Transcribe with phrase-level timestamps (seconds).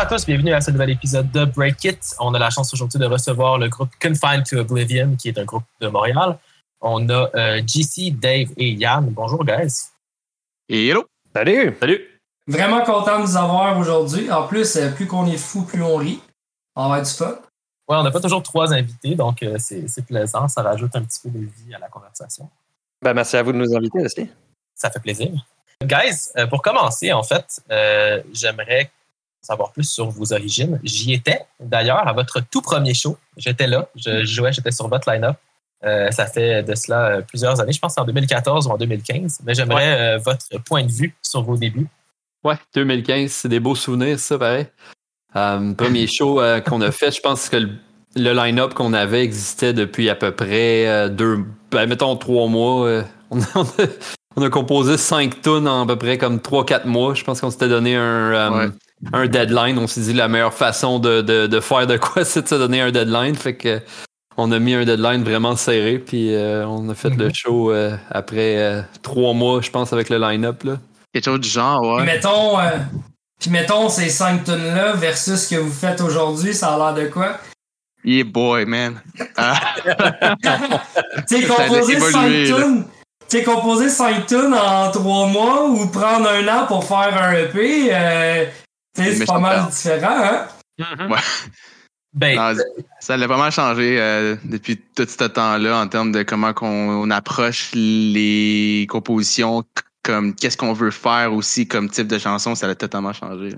[0.00, 2.14] Bonjour à tous, bienvenue à ce nouvel épisode de Break It.
[2.20, 5.44] On a la chance aujourd'hui de recevoir le groupe Confined to Oblivion, qui est un
[5.44, 6.38] groupe de Montréal.
[6.80, 9.10] On a euh, JC, Dave et Yann.
[9.10, 9.90] Bonjour, guys.
[10.70, 11.04] Et hello.
[11.36, 11.76] Salut.
[11.78, 12.00] Salut.
[12.46, 14.32] Vraiment content de vous avoir aujourd'hui.
[14.32, 16.22] En plus, euh, plus qu'on est fou, plus on rit.
[16.76, 17.38] On va être du fun.
[17.86, 20.48] Ouais, on n'a pas toujours trois invités, donc euh, c'est c'est plaisant.
[20.48, 22.48] Ça rajoute un petit peu de vie à la conversation.
[23.02, 24.30] Ben, merci à vous de nous inviter aussi.
[24.74, 25.30] Ça fait plaisir.
[25.82, 28.90] Guys, euh, pour commencer, en fait, euh, j'aimerais
[29.42, 30.78] savoir plus sur vos origines.
[30.84, 33.16] J'y étais, d'ailleurs, à votre tout premier show.
[33.36, 35.36] J'étais là, je jouais, j'étais sur votre line-up.
[35.84, 37.72] Euh, ça fait de cela euh, plusieurs années.
[37.72, 39.38] Je pense que c'est en 2014 ou en 2015.
[39.44, 41.86] Mais j'aimerais euh, votre point de vue sur vos débuts.
[42.44, 44.66] Ouais, 2015, c'est des beaux souvenirs, ça, pareil.
[45.36, 47.70] Euh, premier show euh, qu'on a fait, je pense que le,
[48.16, 52.86] le line-up qu'on avait existait depuis à peu près euh, deux, ben, mettons trois mois.
[52.86, 53.86] euh, on, a, on a-
[54.36, 57.14] on a composé cinq tunes en à peu près comme trois, quatre mois.
[57.14, 58.72] Je pense qu'on s'était donné un, euh, Ouais.
[59.12, 59.78] Un deadline.
[59.78, 62.54] On s'est dit la meilleure façon de, de, de faire de quoi, c'est de se
[62.54, 63.34] donner un deadline.
[63.36, 63.80] Fait que
[64.36, 67.34] on a mis un deadline vraiment serré, puis euh, on a fait le Mhm.
[67.34, 70.62] show euh, après euh, trois mois, je pense, avec le line-up.
[70.64, 70.78] là.
[71.12, 72.04] Quelque chose du genre, Puis ouais.
[72.04, 72.70] mettons, euh,
[73.40, 77.10] puis mettons ces 5 tonnes-là versus ce que vous faites aujourd'hui, ça a l'air de
[77.10, 77.36] quoi?
[78.04, 79.00] Yeah boy, man.
[79.36, 79.60] Ah,
[81.28, 82.62] Tu sais, composer évolué, 5 là.
[82.62, 82.84] tonnes.
[83.28, 87.32] Tu sais, composer 5 tonnes en 3 mois ou prendre un an pour faire un
[87.34, 88.44] EP, euh,
[88.94, 90.48] c'est pas mal différent, hein?
[92.12, 92.60] Ben, non,
[92.98, 96.66] ça a vraiment changé euh, depuis tout ce temps-là en termes de comment qu'on
[97.02, 102.56] on approche les compositions, c- comme qu'est-ce qu'on veut faire aussi comme type de chanson,
[102.56, 103.54] ça a totalement changé.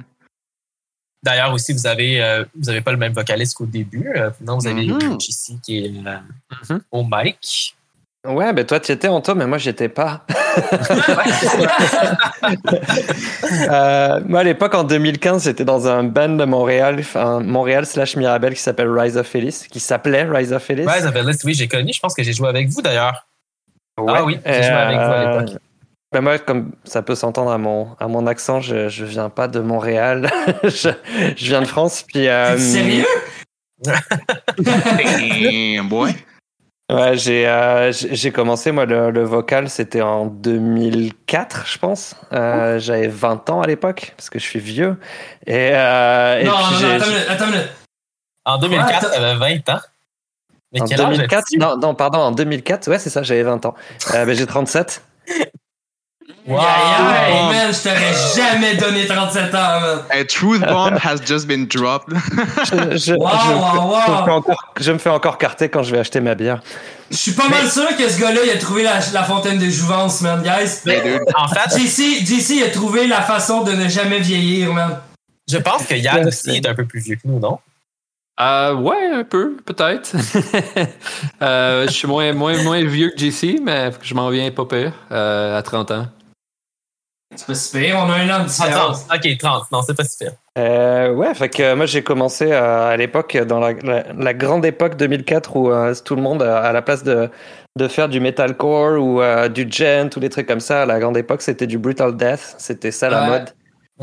[1.22, 4.06] D'ailleurs aussi, vous avez euh, vous avez pas le même vocaliste qu'au début.
[4.16, 5.18] Euh, non, vous avez Mhm.
[5.18, 6.18] JC qui est euh,
[6.68, 6.82] Mhm.
[6.90, 7.74] au mic.
[8.24, 10.24] Ouais, ben toi, tu étais Anto, mais moi, j'étais pas.
[13.68, 18.16] Euh, moi, à l'époque, en 2015, j'étais dans un band de Montréal, enfin, Montréal slash
[18.16, 20.86] Mirabel, qui s'appelle Rise of Ellis, qui s'appelait Rise of Ellis.
[20.86, 21.92] Rise of Ellis, oui, j'ai connu.
[21.92, 23.26] Je pense que j'ai joué avec vous d'ailleurs.
[23.98, 24.12] Ouais.
[24.16, 25.58] Ah oui, j'ai joué avec vous à l'époque.
[26.12, 29.48] Ben moi, comme ça peut s'entendre à mon, à mon accent, je, je viens pas
[29.48, 30.30] de Montréal.
[30.64, 30.88] je,
[31.36, 32.04] je viens de France.
[32.06, 33.06] Puis, euh, sérieux?
[34.58, 36.14] Damn, boy.
[36.92, 42.14] Ouais, j'ai euh, j'ai commencé, moi, le, le vocal, c'était en 2004, je pense.
[42.32, 44.96] Euh, J'avais 20 ans à l'époque, parce que je suis vieux.
[45.46, 47.70] Et, euh, et non, puis non, j'ai- non, attends une minute, attends une minute.
[48.44, 49.80] En 2004, Ouais, tu avais 20 ans.
[50.72, 51.58] Mais En quel âge 2004 as-tu?
[51.58, 53.74] non, non, pardon, en 2004, ouais, c'est ça, j'avais 20 ans.
[54.14, 55.02] Euh, ben, j'ai 37.
[56.46, 56.58] Wow.
[56.58, 57.50] Aïe, Wow.
[57.52, 59.98] man, je t'aurais jamais donné 37 ans, man.
[60.10, 62.08] A truth bomb has just been dropped.
[62.12, 64.24] Je, je- Wow, je- wow, je me wow.
[64.24, 66.60] fais encore, je me fais encore carter quand je vais acheter ma bière.
[67.10, 69.68] Je suis pas mal sûr que ce gars-là, il a trouvé la, la fontaine de
[69.68, 70.80] jouvence, man, guys.
[70.86, 74.98] Mais, en fait, JC, JC a trouvé la façon de ne jamais vieillir, man.
[75.48, 77.58] je pense que Yann aussi est un peu plus vieux que nous, non?
[78.40, 80.10] Euh, ouais, un peu, peut-être.
[81.42, 84.92] Euh, je suis moins, moins, moins vieux que JC, mais je m'en viens pas pire,
[85.10, 86.06] euh, à 30 ans.
[87.34, 89.06] C'est pas si pire, on a un an de Ah, différence.
[89.06, 89.18] 30.
[89.24, 89.72] Ok, 30.
[89.72, 90.32] Non, c'est pas si pire.
[90.58, 94.34] Euh, ouais, fait que euh, moi j'ai commencé euh, à l'époque, dans la, la- la
[94.34, 97.30] grande époque 2004 où euh, tout le monde, à la place de,
[97.78, 100.98] de faire du metalcore ou euh, du gent ou des trucs comme ça, à la
[101.00, 103.26] grande époque c'était du brutal death, c'était ça la Ouais.
[103.28, 103.54] mode.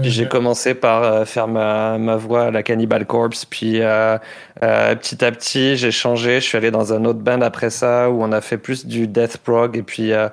[0.02, 4.18] J'ai commencé par euh, faire ma, ma voix à la Cannibal Corpse, puis euh,
[4.64, 8.10] euh, petit à petit j'ai changé, je suis allé dans un autre band après ça
[8.10, 10.30] où on a fait plus du death prog et puis euh,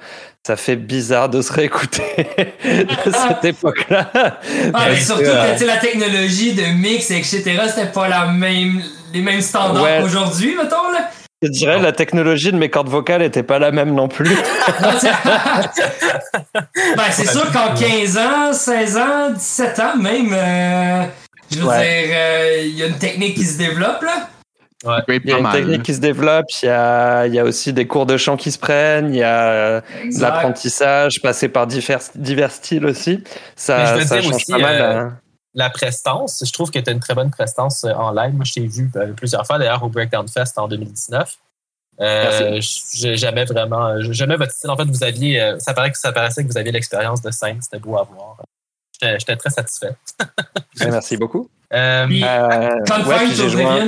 [0.47, 2.03] ça fait bizarre de se réécouter
[2.65, 4.09] de cette époque-là.
[4.72, 5.27] Ah, mais surtout que,
[5.62, 8.81] euh, la technologie de mix, etc., c'était pas la même,
[9.12, 9.99] les mêmes standards Ouais.
[10.00, 11.11] qu'aujourd'hui, mettons, là.
[11.43, 14.31] Je dirais la technologie de mes cordes vocales était pas la même non plus.
[14.83, 15.11] Non, c'est-
[16.97, 21.03] ben, c'est sûr qu'en 15 ans, 16 ans, 17 ans, même, euh,
[21.53, 21.79] je veux Ouais.
[22.07, 24.28] dire, euh, il y a une technique qui se développe, là.
[25.09, 25.53] Il y a une mal.
[25.53, 28.37] technique qui se développe, il y a, il y a aussi des cours de chant
[28.37, 33.22] qui se prennent, il y a euh, de l'apprentissage, passer par divers, divers styles aussi.
[33.57, 34.81] Ça, ça change aussi, pas mal.
[34.81, 35.19] euh, hein.
[35.57, 38.35] La prestance, je trouve que tu as une très bonne prestance euh, en live.
[38.35, 41.35] Moi, je t'ai vu euh, plusieurs fois, d'ailleurs, au Breakdown Fest en 2019.
[41.99, 42.61] Euh,
[42.95, 44.69] j'ai jamais vraiment, jamais votre style.
[44.69, 47.31] En fait, vous aviez, euh, ça paraît que ça paraissait que vous aviez l'expérience de
[47.31, 47.57] scène.
[47.63, 48.37] C'était beau à voir.
[49.01, 49.97] J'étais très satisfait.
[50.81, 51.49] Ouais, merci beaucoup.
[51.73, 53.87] Euh, Puis, Euh, Confine ouais.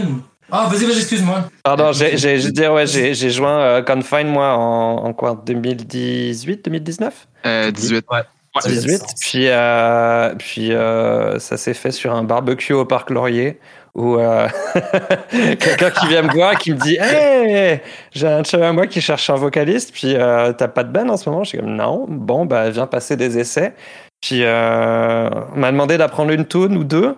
[0.51, 1.51] Ah, vas-y, vas-y, excuse-moi.
[1.63, 7.29] Pardon, j'ai dire, ouais, j'ai j'ai joint euh, Confine moi en, en quoi 2018, 2019
[7.45, 8.07] Euh, 18.
[8.11, 8.23] ouais.
[8.61, 8.99] Ça fait du 18.
[8.99, 9.15] sens.
[9.21, 13.59] Puis, euh, puis euh, ça s'est fait sur un barbecue au Parc Laurier
[13.95, 14.49] où euh,
[15.59, 17.81] quelqu'un qui vient me voir qui me dit Hey,
[18.13, 21.09] j'ai un chum à moi qui cherche un vocaliste, puis euh, t'as pas de band
[21.09, 21.43] en ce moment?
[21.43, 23.75] Je suis comme Non, bon, bah viens passer des essais.
[24.21, 27.17] Puis euh, on m'a demandé d'apprendre une tune ou deux.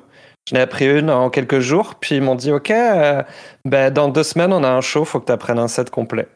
[0.49, 3.23] Je n'ai appris une en quelques jours, puis ils m'ont dit Ok, euh,
[3.67, 6.29] ben, dans deux semaines, on a un show, faut que tu apprennes un set complet.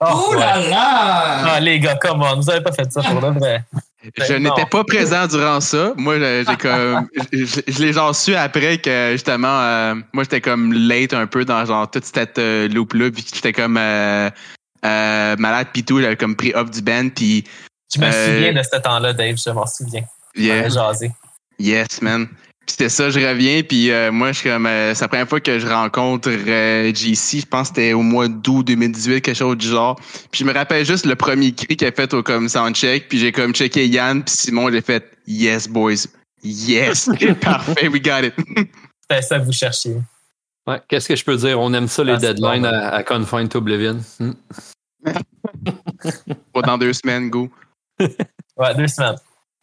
[0.00, 0.38] Oh, ouais.
[0.40, 1.52] là là!
[1.54, 3.64] Ah, les gars, comment vous avez pas fait ça pour le vrai.
[4.14, 5.92] Je Ben, n'étais pas présent durant ça.
[5.96, 10.72] Moi, je- j'ai comme, je, l'ai genre su après que justement, euh, moi j'étais comme
[10.72, 14.30] late un peu dans genre toute cette euh, loop là, puis j'étais comme euh,
[14.84, 17.44] euh, malade pis tout, j'avais comme pris off du band, puis
[17.92, 20.02] Je me souviens de ce temps-là, Dave, je m'en souviens.
[20.36, 21.10] On yeah, avait jasé.
[21.58, 22.28] yes man.
[22.66, 25.28] Puis c'était ça, je reviens, puis euh, moi je suis comme, euh, c'est la première
[25.28, 29.36] fois que je rencontre euh, JC, je pense que c'était au mois d'août 2018, quelque
[29.36, 29.94] chose du genre.
[30.32, 33.18] Puis je me rappelle juste le premier cri qu'il a fait au comme soundcheck, puis
[33.20, 36.06] j'ai comme checké Yann puis Simon, j'ai fait yes boys,
[36.42, 37.08] yes,
[37.40, 38.34] parfait, we got it.
[39.08, 39.96] C'était ça que vous cherchiez.
[40.66, 41.60] Ouais, Qu'est-ce que je peux dire?
[41.60, 42.68] On aime ça, les Ah, deadlines bon.
[42.68, 44.00] à, à Confined to Oblivion.
[44.18, 44.32] Hmm.
[46.52, 47.48] Pas dans deux semaines, go.
[48.56, 49.16] Ouais, deux semaines.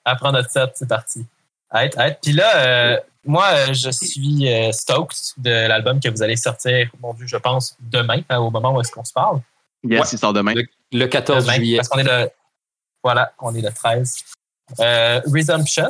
[0.06, 1.26] Après notre set, c'est parti.
[1.74, 2.20] Hâte.
[2.22, 6.90] Puis là, euh, moi, euh, je suis euh, stoked de l'album que vous allez sortir,
[7.02, 9.40] mon Dieu, je pense, demain, hein, au moment où est-ce qu'on se parle.
[9.84, 10.08] Yes, Ouais.
[10.14, 10.54] il sort demain.
[10.54, 11.78] Le, le 14 Demain, juillet.
[11.78, 12.30] Parce qu'on est le.
[13.04, 14.18] Voilà, on est le 13.
[14.80, 15.90] Euh, Resumption.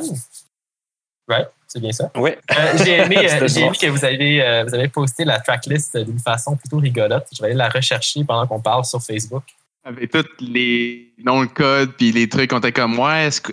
[1.28, 1.48] Right?
[1.68, 2.10] C'est bien ça?
[2.16, 2.30] Oui.
[2.56, 3.70] Euh, j'ai aimé, euh, bon.
[3.70, 7.26] vu que vous avez, euh, vous avez posté la tracklist d'une façon plutôt rigolote.
[7.32, 9.44] Je vais aller la rechercher pendant qu'on parle sur Facebook.
[9.84, 13.52] Avec tous les noms de code puis les trucs, on était comme, ouais, est-ce que-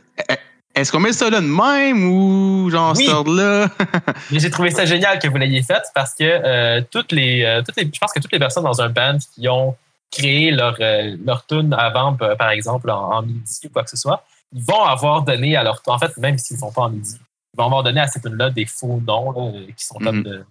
[0.76, 3.08] est-ce qu'on met ça là de même ou genre Oui.
[3.10, 3.70] ordre-là?
[4.32, 7.62] Mais j'ai trouvé ça génial que vous l'ayez fait parce que euh, toutes, les, euh,
[7.62, 9.76] toutes les, je pense que toutes les personnes dans un band qui ont
[10.12, 13.90] créé leur, euh, leur tune avant, euh, par exemple, en, en midi ou quoi que
[13.90, 14.24] ce soit,
[14.54, 17.18] ils vont avoir donné à leur En fait, même s'ils ne sont pas en midi,
[17.54, 20.24] ils vont avoir donné à cette tune-là des faux noms là, qui sont comme Mhm.
[20.24, 20.46] de,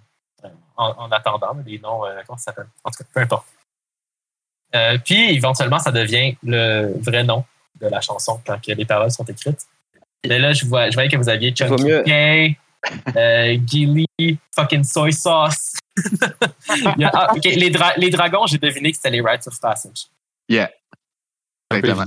[0.76, 2.68] en, en attendant, des noms, comment ça s'appelle?
[2.84, 3.46] En tout cas, peu importe.
[5.04, 7.44] Puis, éventuellement, ça devient le vrai nom
[7.80, 9.66] de la chanson quand que les paroles sont écrites.
[10.28, 12.56] Mais là, je, vois, je voyais que vous aviez vaut Chunky mieux- K,
[13.16, 14.06] euh, Gilly,
[14.54, 15.72] fucking soy sauce.
[16.68, 20.06] A- ah, ok, les, dra- les dragons, j'ai deviné que c'était les Rites of Passage.
[20.48, 22.04] Peu Exactement.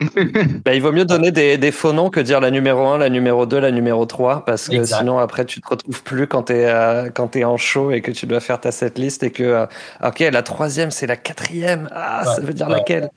[0.64, 3.08] Ben, il vaut mieux donner des, des faux noms que dire la numéro 1, la
[3.08, 4.98] numéro 2, la numéro 3, parce que Exact.
[4.98, 8.40] sinon après tu te retrouves plus quand tu es, en show et que tu dois
[8.40, 9.66] faire ta setlist et que, euh,
[10.02, 12.78] ok, la troisième c'est la quatrième, ah, ça veut dire Ouais.
[12.78, 13.10] laquelle?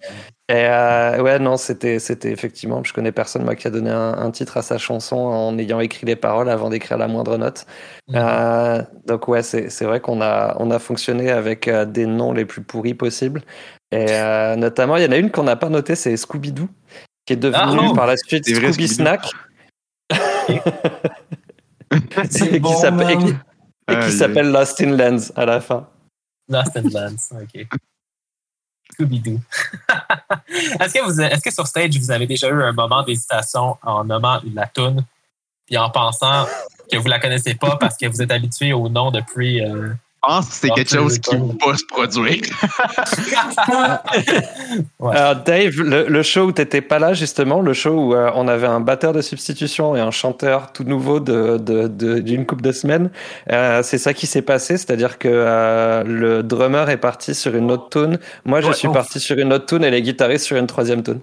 [0.47, 4.13] Et euh, ouais, non, c'était, c'était effectivement, je connais personne moi qui a donné un,
[4.13, 7.65] un titre à sa chanson en ayant écrit les paroles avant d'écrire la moindre note.
[8.09, 8.15] Mhm.
[8.17, 12.31] Euh, donc ouais, c'est, c'est vrai qu'on a, on a fonctionné avec euh, des noms
[12.31, 13.41] les plus pourris possibles.
[13.91, 16.69] Et euh, notamment, il y en a une qu'on n'a pas notée, c'est Scooby-Doo,
[17.25, 18.87] qui est devenue Ah, par la suite vrai, Scooby.
[18.87, 19.25] Snack.
[21.91, 23.41] Et qui bon, s'appelle- et qui- man.
[23.89, 25.87] et qui Aïe, s'appelle Lost in Lands à la fin.
[26.49, 27.67] Lost in Lands, OK.
[30.79, 34.05] Est-ce, que vous, est-ce que sur stage, vous avez déjà eu un moment d'hésitation en
[34.05, 35.03] nommant la toune
[35.65, 36.45] puis en pensant
[36.91, 39.61] que vous la connaissez pas parce que vous êtes habitué au nom depuis...
[39.61, 39.93] euh,
[40.25, 42.41] pense que c'est quelque chose qui va pas se produire.
[44.99, 45.15] Ouais.
[45.15, 48.47] Alors Dave, le, le show où t'étais pas là justement, le show où euh, on
[48.47, 52.61] avait un batteur de substitution et un chanteur tout nouveau de, de- de- d'une coupe
[52.61, 53.09] de semaines,
[53.51, 57.71] euh, c'est ça qui s'est passé, c'est-à-dire que euh, le drummer est parti sur une
[57.71, 58.93] autre tune, moi je Ouais, suis ouf.
[58.93, 61.19] parti sur une autre tune et les guitaristes sur une troisième tune.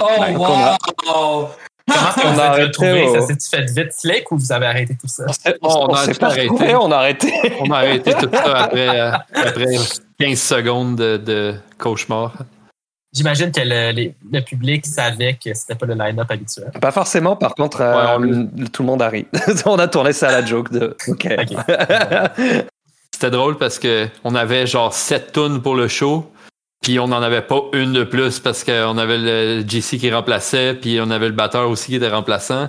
[0.00, 1.48] Oh, wow!
[1.86, 3.02] Comment est-ce que On vous a avez arrêté retrouvé?
[3.08, 5.24] au- Ça s'est-tu fait vite slick ou vous avez arrêté tout ça?
[5.28, 6.74] On s'est, Oh, on on a s'est tout arrêté.
[6.76, 7.32] on a arrêté.
[7.60, 9.66] On a arrêté tout ça après, euh, après
[10.18, 12.32] 15 secondes de, de cauchemar.
[13.12, 16.72] J'imagine que le, les- le public savait que c'était pas le line-up habituel.
[16.80, 18.26] Pas forcément, par contre, euh, Ouais,
[18.58, 19.26] on on- tout le monde a ri.
[19.66, 20.96] on a tourné ça à la joke de.
[21.06, 21.28] Ok.
[23.12, 26.30] C'était drôle parce que on avait genre 7 tonnes pour le show,
[26.84, 30.74] puis on n'en avait pas une de plus parce qu'on avait le JC qui remplaçait,
[30.74, 32.68] puis on avait le batteur aussi qui était remplaçant.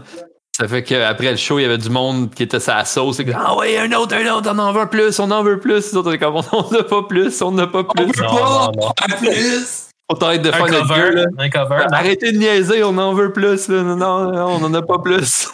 [0.58, 3.20] Ça fait qu'après le show, il y avait du monde qui était sa sauce.
[3.20, 5.60] et que, Ah ouais, un autre, un autre, on en veut plus, on en veut
[5.60, 5.92] plus.
[5.92, 8.12] Les autres comme, on n'a pas plus, on n'a pas On plus.
[8.14, 8.88] peut Non, pas non, non.
[8.88, 9.88] en plus!
[10.08, 11.10] On t'arrête de Un faire notre gueule.
[11.10, 11.26] cover, là.
[11.40, 11.86] un cover.
[11.92, 13.68] Arrêtez de niaiser, on en veut plus.
[13.68, 13.82] Là.
[13.84, 15.50] Non, non, non, on en a pas plus.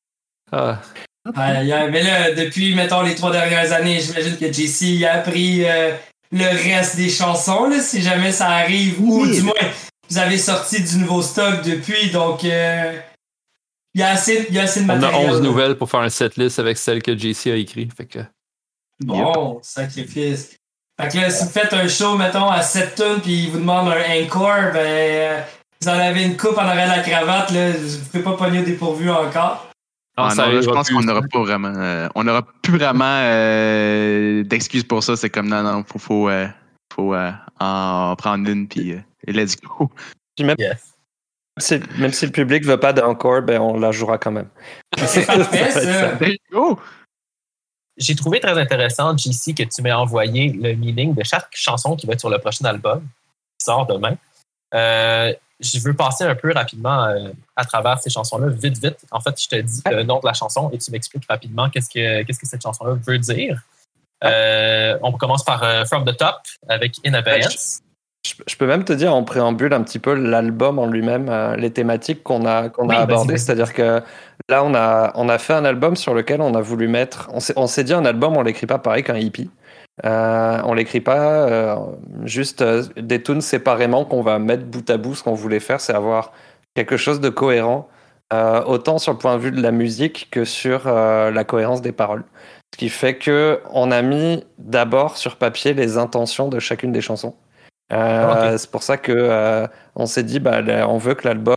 [0.52, 0.78] ah.
[1.36, 5.90] Mais là, depuis, mettons, les trois dernières années, j'imagine que JC a appris euh,
[6.32, 9.36] le reste des chansons, là, si jamais ça arrive, ou Oui.
[9.36, 9.54] du moins,
[10.10, 12.98] vous avez sorti du nouveau stock depuis, donc euh,
[13.94, 15.30] il y a assez, il y a assez de On a matériel.
[15.30, 15.40] 11 là.
[15.44, 17.88] nouvelles pour faire un setlist avec celle que JC a écrit.
[17.96, 18.18] Fait que...
[19.00, 20.56] Bon, sacrifice.
[21.00, 23.58] Fait que là, si vous faites un show, mettons, à 7 tonnes, puis ils vous
[23.58, 25.40] demandent un encore, ben, euh,
[25.80, 28.58] vous en avez une coupe en arrière de la cravate, là, vous pouvez pas pogner
[28.60, 29.67] au dépourvu encore.
[30.20, 31.72] Ah, ça non, là, je pense qu'on n'aura pas vraiment.
[31.76, 35.16] euh, on n'aura plus vraiment euh, d'excuses pour ça.
[35.16, 36.48] C'est comme non, non, faut, faut, euh,
[36.92, 39.88] faut euh, en prendre une puis euh, et let's go.
[40.36, 40.94] Yes.
[41.58, 44.48] si, même si le public veut pas d'encore, ben on la jouera quand même.
[44.96, 46.18] C'est parfait, ça.
[47.96, 52.06] J'ai trouvé très intéressant, JC, que tu m'aies envoyé le meaning de chaque chanson qui
[52.06, 53.02] va être sur le prochain album,
[53.58, 54.16] qui sort demain.
[55.60, 58.98] Je veux passer un peu rapidement euh, à travers ces chansons-là, vite, vite.
[59.10, 61.90] En fait, je te dis le nom de la chanson et tu m'expliques rapidement qu'est-ce
[61.90, 63.60] que, qu'est-ce que cette chanson-là veut dire.
[64.24, 66.36] Euh, on commence par euh, From the Top
[66.68, 67.80] avec In Abeyance.
[68.24, 71.72] Je, je peux même te dire en préambule un petit peu l'album en lui-même, les
[71.72, 73.38] thématiques qu'on a, qu'on Oui, a abordées.
[73.38, 74.02] C'est-à-dire que
[74.48, 77.30] là, on a, on a fait un album sur lequel on a voulu mettre.
[77.32, 79.50] On s'est, on s'est dit un album, on l'écrit pas pareil qu'un hippie.
[80.04, 81.76] Euh, on l'écrit pas euh,
[82.24, 85.14] juste euh, des tunes séparément qu'on va mettre bout à bout.
[85.14, 86.32] Ce qu'on voulait faire, c'est avoir
[86.74, 87.88] quelque chose de cohérent,
[88.66, 92.24] autant sur le point de vue de la musique que sur la cohérence des paroles.
[92.72, 97.00] Ce qui fait que on a mis d'abord sur papier les intentions de chacune des
[97.00, 97.34] chansons.
[97.90, 98.58] Ok.
[98.58, 101.56] C'est pour ça que on s'est dit, bah, là, on veut que l'album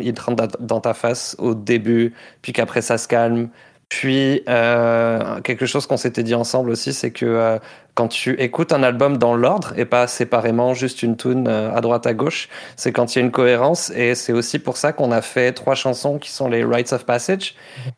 [0.00, 3.50] il te rentre dans ta face au début, puis qu'après ça se calme.
[3.90, 7.58] Puis euh, quelque chose qu'on s'était dit ensemble aussi, c'est que euh,
[7.94, 11.80] quand tu écoutes un album dans l'ordre et pas séparément juste une tune euh, à
[11.80, 14.92] droite à gauche, c'est quand il y a une cohérence et c'est aussi pour ça
[14.92, 17.56] qu'on a fait trois chansons qui sont les Rites of Passage,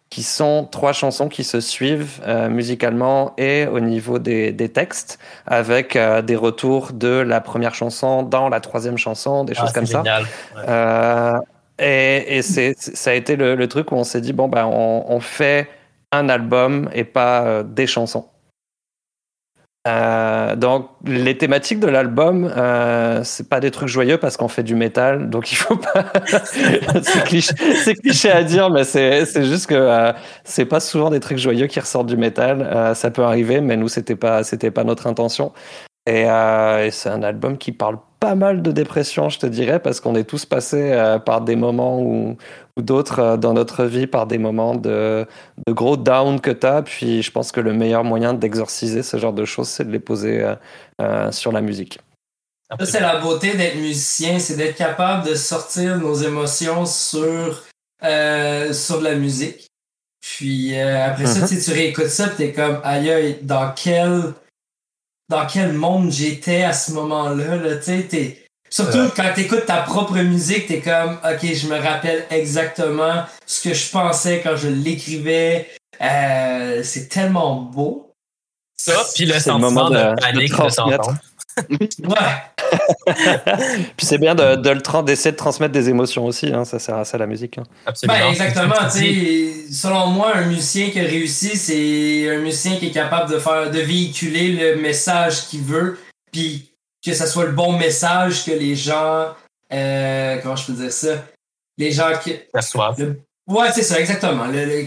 [0.09, 5.19] qui sont trois chansons qui se suivent euh, musicalement et au niveau des, des textes,
[5.47, 9.73] avec euh, des retours de la première chanson dans la troisième chanson, des Ah, choses
[9.73, 9.99] comme ça.
[9.99, 10.31] génial.
[10.57, 10.63] Ouais.
[10.69, 11.39] Euh,
[11.79, 15.05] et et ça a été le, le truc où on s'est dit, bon, ben, on,
[15.09, 15.69] on fait
[16.12, 18.28] un album et pas euh, des chansons.
[19.88, 24.62] Euh, donc les thématiques de l'album, euh, c'est pas des trucs joyeux parce qu'on fait
[24.62, 26.04] du métal, donc il faut pas.
[27.02, 30.12] c'est, cliché, à dire, mais c'est, juste que euh,
[30.45, 32.95] c'est pas souvent des trucs joyeux qui ressortent du métal.
[32.95, 35.52] Ça peut arriver, mais nous c'était pas, c'était pas notre intention.
[36.07, 40.00] Et, et c'est un album qui parle pas mal de dépression, je te dirais, parce
[40.00, 42.37] qu'on est tous passés par des moments ou,
[42.79, 45.26] ou d'autres euh, dans notre vie, par des moments de,
[45.67, 46.83] de gros down que tu as.
[46.83, 50.00] Puis je pense que le meilleur moyen d'exorciser ce genre de choses, c'est de les
[50.00, 50.55] poser euh,
[51.00, 51.99] euh, sur la musique.
[52.81, 57.62] Ça, c'est la beauté d'être musicien, c'est d'être capable de sortir nos émotions sur,
[58.02, 59.67] euh, sur de la musique.
[60.23, 61.49] Puis euh, après ça, Mhm.
[61.49, 64.33] tu tu réécoutes ça, pis t'es comme, aïe, dans quel,
[65.29, 68.42] dans quel monde j'étais à ce moment-là, là, tu sais, t'es-
[68.75, 69.09] Surtout Ouais.
[69.14, 73.91] quand t'écoutes ta propre musique, t'es comme, ok, je me rappelle exactement ce que je
[73.91, 75.69] pensais quand je l'écrivais.
[76.00, 78.14] Euh, c'est tellement beau.
[78.79, 82.09] Ça, puis le C'est le moment sentiment de- de, panique de.
[82.09, 82.17] Ouais.
[83.97, 86.79] Puis c'est bien de, de le tra- d'essayer de transmettre des émotions aussi, hein, ça
[86.79, 87.59] sert à ça la musique.
[87.59, 87.64] hein.
[87.85, 88.19] Absolument.
[88.19, 88.75] Ben, exactement.
[89.71, 93.71] Selon moi, un musicien qui a réussi, c'est un musicien qui est capable de faire,
[93.71, 95.99] de véhiculer le message qu'il veut,
[96.33, 96.72] puis
[97.04, 99.35] que ça soit le bon message que les gens,
[99.73, 101.25] euh, comment je peux dire ça,
[101.78, 102.99] les gens qui, perçoivent.
[102.99, 104.47] le- ouais, c'est ça, exactement.
[104.47, 104.87] Le-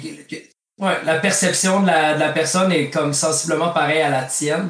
[0.80, 4.70] ouais, la perception de la, de la personne est comme sensiblement pareille à la tienne.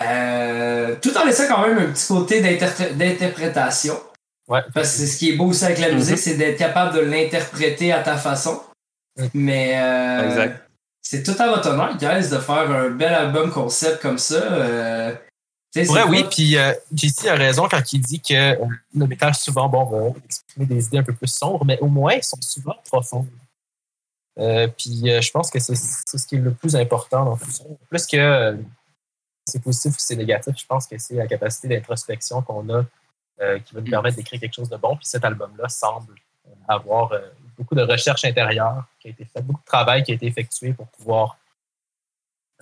[0.00, 3.98] Euh, tout en laissant quand même un petit côté d'interpré- d'interprétation.
[4.48, 4.60] Ouais.
[4.74, 5.96] Parce que c'est ce qui est beau aussi avec la Mhm.
[5.96, 8.60] musique, c'est d'être capable de l'interpréter à ta façon.
[9.18, 9.28] Mhm.
[9.34, 10.48] Mais euh,
[11.02, 14.36] c'est tout à votre honneur, guys, de faire un bel album concept comme ça.
[14.36, 15.12] Euh,
[15.74, 19.68] vrai, oui, puis euh, JC a raison quand il dit que euh, le métal, souvent,
[19.68, 22.76] bon, va exprimer des idées un peu plus sombres, mais au moins, ils sont souvent
[22.84, 23.28] profondes.
[24.38, 27.50] Euh, puis euh, je pense que c'est ce qui est le plus important dans tout
[27.50, 27.64] ça.
[27.88, 28.56] Plus que euh,
[29.44, 32.84] c'est positif ou c'est négatif, je pense que c'est la capacité d'introspection qu'on a
[33.64, 34.94] qui va nous permettre d'écrire quelque chose de bon.
[34.94, 36.14] Puis cet album-là semble
[36.68, 37.10] avoir
[37.58, 40.72] beaucoup de recherche intérieure qui a été faite, beaucoup de travail qui a été effectué
[40.72, 41.38] pour pouvoir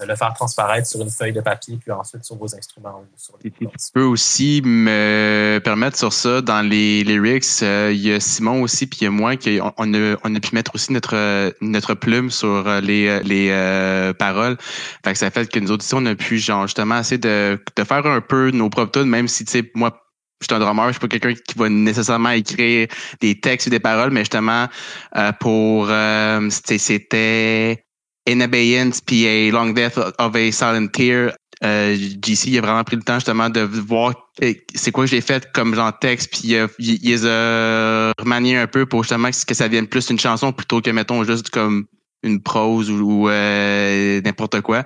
[0.07, 3.38] le faire transparaître sur une feuille de papier, puis ensuite sur vos instruments ou sur
[3.42, 8.21] les Tu peux aussi me permettre sur ça, dans les lyrics, euh, il y a
[8.21, 10.92] Simon aussi, puis il y a moi, qu'on on a, on a pu mettre aussi
[10.92, 14.57] notre, euh, notre plume sur euh, les, euh, les euh, paroles.
[15.04, 17.62] Fait que ça fait que nous autres ici, on a pu genre justement essayer de,
[17.76, 19.97] de faire un peu nos propres tunes, même si, tu sais, moi,
[20.40, 22.88] je suis un drummer, je suis pas quelqu'un qui va nécessairement écrire
[23.21, 24.69] des textes ou des paroles, mais justement,
[25.16, 27.85] euh, pour, euh, c'était
[28.28, 32.84] In Abeyance puis A Long Death of a Silent Tear, euh, JC il a vraiment
[32.84, 36.30] pris le temps justement de voir euh, c'est quoi que j'ai fait comme genre texte
[36.32, 40.08] puis euh, il, il les a remaniés un peu pour justement que ça vienne plus
[40.08, 41.86] une chanson plutôt que mettons juste comme
[42.22, 44.84] une prose ou, ou, euh, n'importe quoi.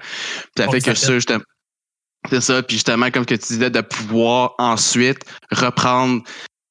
[0.56, 1.44] Ça fait que ça justement
[2.30, 6.22] c'est ça puis justement comme que tu disais de pouvoir ensuite reprendre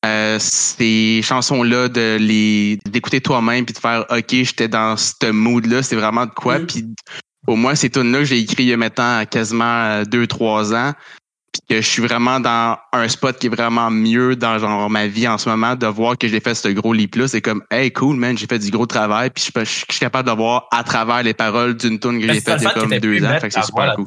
[0.06, 5.82] euh, ces chansons-là, de les d'écouter toi-même puis de faire OK, j'étais dans ce mood-là,
[5.82, 6.60] c'est vraiment de quoi?
[6.60, 6.66] Mm.
[6.68, 6.86] Puis
[7.48, 10.74] au moins, ces tunes-là que j'ai écrit il y a maintenant quasiment euh, deux, trois
[10.74, 10.94] ans.
[11.52, 15.08] puis que je suis vraiment dans un spot qui est vraiment mieux dans genre ma
[15.08, 17.92] vie en ce moment, de voir que j'ai fait ce gros leap-là, c'est comme Hey
[17.92, 20.68] cool man, j'ai fait du gros travail, puis je, je, je suis capable de voir
[20.72, 23.40] à travers les paroles d'une tune que j'ai faite il y a comme deux ans.
[23.40, 24.06] Fait que c'est super cool.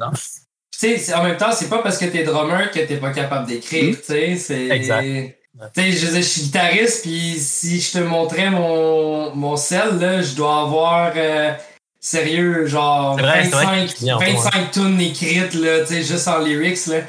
[0.79, 3.47] Tu sais, en même temps, c'est pas parce que t'es drummer que t'es pas capable
[3.47, 4.35] d'écrire, tu sais.
[4.35, 5.36] C'est.
[5.73, 10.35] Tu sais, je suis guitariste, puis si je te montrais mon, mon sel, là, je
[10.35, 11.13] dois avoir.
[11.15, 11.53] euh,
[11.99, 15.53] sérieux, genre C'est vrai, c'est vrai 25, qu'il y a en toi, 25 tunes écrites,
[15.55, 17.01] là, tu sais, juste en lyrics, là.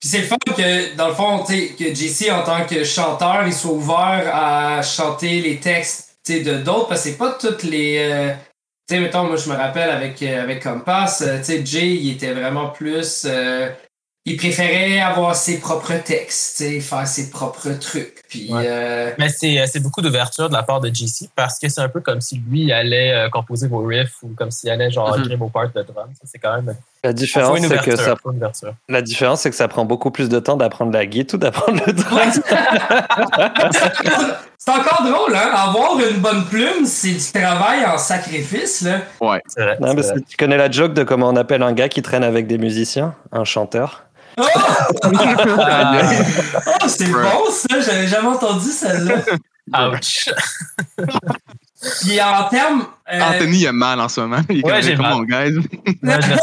[0.00, 2.84] Puis c'est le fun que, dans le fond, tu sais, que JC, en tant que
[2.84, 7.16] chanteur, il soit ouvert à chanter les textes, tu sais, de d'autres, parce que c'est
[7.16, 7.98] pas toutes les.
[7.98, 8.32] euh,
[8.88, 11.88] tu sais, mettons, moi, je me rappelle avec, euh, avec Compass, euh, tu sais, Jay,
[11.94, 13.22] il était vraiment plus.
[13.26, 13.70] euh,
[14.26, 18.22] il préférait avoir ses propres textes, faire ses propres trucs.
[18.28, 18.52] Puis.
[18.52, 18.64] Ouais.
[18.66, 21.80] euh, Mais c'est euh, c'est beaucoup d'ouverture de la part de JC parce que c'est
[21.80, 25.18] un peu comme si lui allait euh, composer vos riffs ou comme s'il allait genre
[25.18, 26.10] écrire vos parts de drum.
[26.12, 28.14] Ça, C'est quand même La différence, c'est que ça,
[28.90, 31.82] la différence, c'est que ça prend beaucoup plus de temps d'apprendre la guitare ou d'apprendre
[31.86, 32.20] le drum.
[34.58, 35.50] c'est encore drôle, hein?
[35.54, 39.00] Avoir une bonne plume, c'est du travail en sacrifice, là.
[39.48, 39.78] C'est vrai.
[39.80, 40.20] Non, mais vrai.
[40.28, 43.14] tu connais la joke de comment on appelle un gars qui traîne avec des musiciens?
[43.32, 44.04] Un chanteur.
[44.38, 44.44] Oh!
[45.58, 46.02] Ah,
[46.82, 47.80] Oh, c'est bon, ça!
[47.80, 49.22] J'avais jamais entendu celle-là.
[49.92, 50.28] ouch.
[52.02, 52.86] Puis en termes.
[53.12, 54.40] euh, Anthony, il a mal en ce moment.
[54.50, 55.14] Il est Ouais, comme, j'ai mal.
[55.14, 55.56] mon guys.
[55.56, 56.36] Ouais, je l'ai.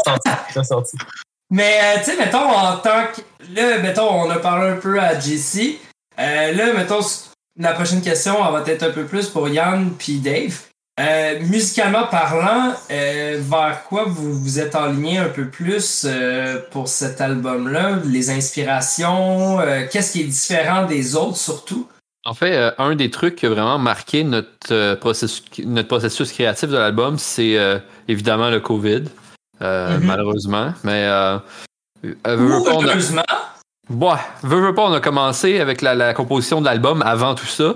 [0.54, 0.96] Je.
[1.50, 3.22] Mais, euh, tu sais, mettons, en tant que.
[3.54, 5.78] Là, mettons, on a parlé un peu à JC.
[6.18, 7.00] Euh, là, mettons,
[7.58, 10.58] la prochaine question, elle va être un peu plus pour Yann puis Dave.
[10.98, 16.88] Euh, musicalement parlant, euh, vers quoi vous vous êtes enligné un peu plus euh, pour
[16.88, 18.00] cet album-là?
[18.04, 19.58] Les inspirations?
[19.92, 21.86] Qu'est-ce qui est différent des autres, surtout?
[22.24, 26.76] En fait, un des trucs qui a vraiment marqué notre, processus, notre processus créatif de
[26.76, 27.56] l'album, c'est
[28.08, 29.04] évidemment le COVID,
[29.60, 30.00] Mhm.
[30.02, 30.74] malheureusement.
[30.84, 31.06] Mais
[32.02, 32.14] veux
[32.64, 33.22] pas, on a, Heureusement.
[33.88, 37.46] Ouais, veux, veux pas, on a commencé avec la, la composition de l'album avant tout
[37.46, 37.74] ça.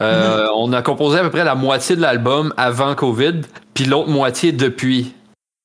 [0.00, 3.42] Euh, On a composé à peu près la moitié de l'album avant COVID,
[3.74, 5.14] puis l'autre moitié depuis.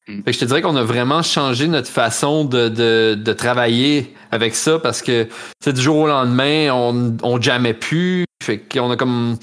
[0.07, 0.17] Mm.
[0.17, 4.13] Fait que je te dirais qu'on a vraiment changé notre façon de, de, de travailler
[4.31, 5.27] avec ça parce que
[5.63, 8.25] c'est du jour au lendemain, on, on jamais plus.
[8.43, 9.37] Fait qu'on a comme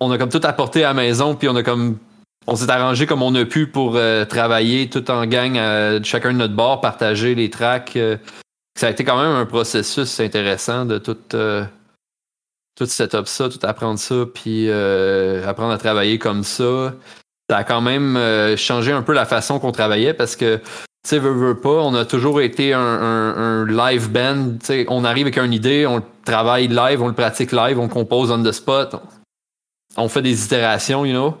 [0.00, 1.98] on a comme tout apporté à la maison, puis on a comme
[2.46, 6.32] on s'est arrangé comme on a pu pour euh, travailler tout en gang, euh, chacun
[6.32, 7.96] de notre bord, partager les tracks.
[7.96, 8.16] euh,
[8.78, 11.64] ça a été quand même un processus intéressant de tout, euh,
[12.84, 16.94] tout setup ça, tout apprendre ça, puis euh, apprendre à travailler comme ça.
[17.50, 20.62] Ça a quand même euh, changé un peu la façon qu'on travaillait parce que, tu
[21.04, 24.52] sais, veux, veux pas, on a toujours été un, un- un live band.
[24.60, 27.78] Tu sais, on arrive avec une idée, on le travaille live, on le pratique live,
[27.78, 28.96] on compose on the spot.
[29.98, 31.36] On fait des itérations, you know.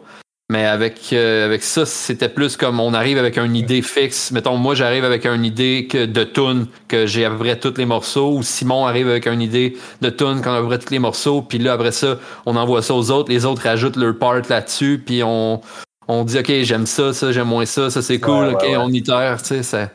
[0.50, 4.32] Mais avec, euh, avec ça, c'était plus comme on arrive avec une idée fixe.
[4.32, 7.74] Mettons, moi, j'arrive avec une idée que, de tune, que j'ai à peu près tous
[7.76, 10.80] les morceaux, ou Simon arrive avec une idée de tune qu'on a à peu près
[10.80, 13.94] tous les morceaux, puis là, après ça, on envoie ça aux autres, les autres rajoutent
[13.94, 15.60] leur part là-dessus, puis on,
[16.08, 18.76] on dit, OK, j'aime ça, ça, j'aime moins ça, ça, c'est cool, Ouais, OK, ouais,
[18.76, 19.88] on itère, tu sais, c'est...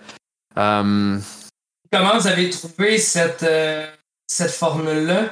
[0.58, 1.18] euh,
[1.92, 3.86] Comment vous avez trouvé cette, euh,
[4.26, 5.24] cette formule-là?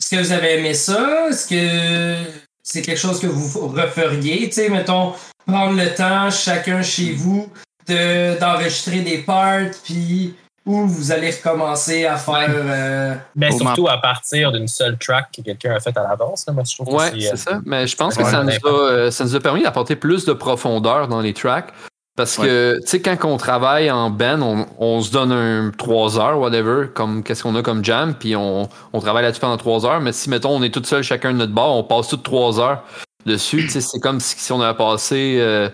[0.00, 1.28] Est-ce que vous avez aimé ça?
[1.30, 4.46] Est-ce que c'est quelque chose que vous referiez?
[4.48, 5.12] Tu sais, mettons,
[5.46, 7.48] prendre le temps, chacun chez vous,
[7.88, 12.46] de, d'enregistrer des parts, puis où vous allez recommencer à faire.
[12.48, 16.44] euh, Mais Au surtout à partir d'une seule track que quelqu'un a faite à l'avance.
[16.46, 16.52] là.
[16.52, 17.60] Moi, je trouve que Ouais, c'est, euh, c'est ça.
[17.66, 20.24] Mais je pense Ouais, que ça nous, a, euh, ça nous a permis d'apporter plus
[20.24, 21.72] de profondeur dans les tracks.
[22.14, 26.18] Parce que, tu sais, quand on travaille en band, on, on se donne un 3
[26.20, 29.86] heures, whatever, comme qu'est-ce qu'on a comme jam, puis on, on travaille là-dessus pendant 3
[29.86, 30.00] heures.
[30.00, 32.60] Mais si, mettons, on est tout seul chacun de notre bord, on passe toutes 3
[32.60, 32.84] heures
[33.24, 33.62] dessus.
[33.62, 35.70] Tu sais, c'est comme si, si on avait passé, euh,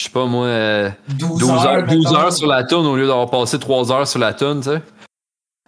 [0.00, 2.16] je sais pas moi, euh, 12, 12 heures, 12 mettons.
[2.16, 4.82] heures sur la tune au lieu d'avoir passé 3 heures sur la tune, tu sais.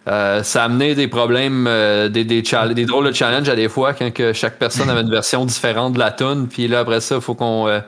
[0.07, 3.69] Euh, ça a amené des problèmes, euh, des, des, des drôles de challenges à des
[3.69, 6.47] fois quand que chaque personne avait une version différente de la tune.
[6.49, 7.79] Puis là, après ça, il faut qu'on euh,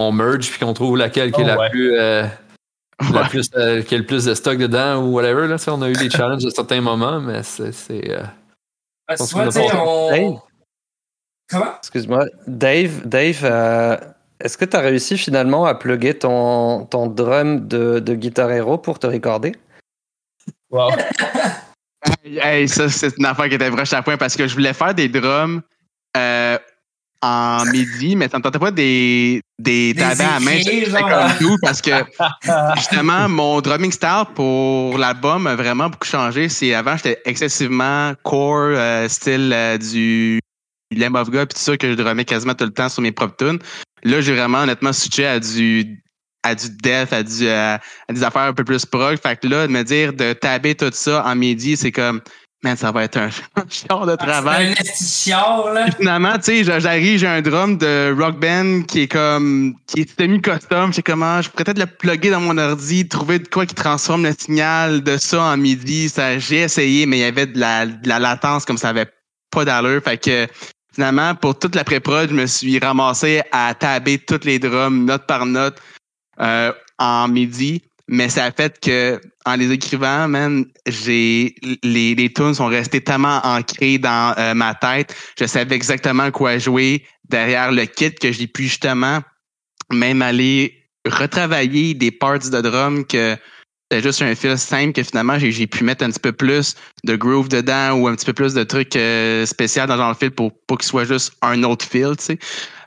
[0.00, 1.70] on merge puis qu'on trouve laquelle qui est Oh, la ouais.
[1.70, 1.98] plus.
[1.98, 2.22] euh,
[3.12, 3.28] la Ouais.
[3.28, 5.46] plus euh, qui a le plus de stock dedans ou whatever.
[5.48, 7.72] Là, on a eu des challenges à certains moments, mais c'est.
[7.72, 8.22] c'est, euh,
[9.20, 10.10] on.
[10.10, 10.40] Dave,
[11.50, 11.76] Comment?
[11.78, 12.26] excuse-moi.
[12.46, 13.96] Dave, Dave euh,
[14.40, 18.78] est-ce que tu as réussi finalement à plugger ton, ton drum de, de Guitar Hero
[18.78, 19.54] pour te recorder?
[20.70, 20.90] Wow.
[22.24, 24.72] Hey, hey, ça, c'est une affaire qui était broche à point parce que je voulais
[24.72, 25.60] faire des drums
[26.16, 26.56] euh,
[27.22, 30.58] en midi, mais ça me tentait pas des, des Des tabas à main.
[30.92, 31.90] comme tout parce que
[32.76, 36.48] justement, mon drumming style pour l'album a vraiment beaucoup changé.
[36.48, 40.40] C'est avant, j'étais excessivement core, euh, style euh, du
[40.94, 43.12] Lamb of God, puis tout ça que je drummais quasiment tout le temps sur mes
[43.12, 43.58] propres tunes.
[44.04, 46.02] Là, j'ai vraiment honnêtement switché à du
[46.44, 49.18] à du death, à, du, à, à des affaires un peu plus prog.
[49.20, 52.20] Fait que là, de me dire de taber tout ça en midi, c'est comme,
[52.62, 53.30] man, ça va être un
[53.70, 54.74] char de Ah, travail.
[54.82, 55.84] C'est un là.
[55.84, 59.74] Puis finalement, tu sais, j'a- j'arrive, j'ai un drum de rock band qui est comme,
[59.86, 60.92] qui est semi-custom.
[60.92, 64.24] J'ai comment, je pourrais peut-être le plugger dans mon ordi, trouver de quoi qui transforme
[64.24, 66.08] le signal de ça en midi.
[66.08, 69.10] Ça, j'ai essayé, mais il y avait de la, de la latence comme ça avait
[69.50, 70.02] pas d'allure.
[70.02, 70.46] Fait que,
[70.94, 75.26] finalement, pour toute la pré-prod, je me suis ramassé à taber toutes les drums, note
[75.26, 75.78] par note,
[76.40, 77.82] euh, en midi.
[78.08, 83.02] Mais ça a fait que, en les écrivant, man, j'ai, les, les tunes sont restées
[83.02, 85.14] tellement ancrées dans euh, ma tête.
[85.38, 89.20] Je savais exactement quoi jouer derrière le kit que j'ai pu justement
[89.92, 90.74] même aller
[91.06, 93.36] retravailler des parts de drum que
[93.90, 97.16] c'était juste un fil simple que finalement j'ai pu mettre un petit peu plus de
[97.16, 100.52] groove dedans ou un petit peu plus de trucs euh, spéciaux dans le fil pour
[100.66, 102.38] pas qu'il soit juste un autre fil, tu sais.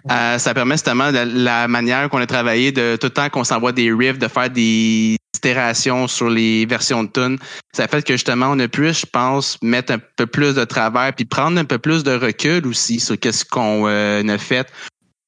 [0.10, 3.44] Euh, ça permet justement de la manière qu'on a travaillé de tout le temps qu'on
[3.44, 7.38] s'envoie des riffs, de faire des itérations sur les versions de tunes.
[7.74, 11.14] Ça fait que justement on a pu, je pense, mettre un peu plus de travers
[11.14, 14.68] puis prendre un peu plus de recul aussi sur qu'est-ce qu'on euh, a fait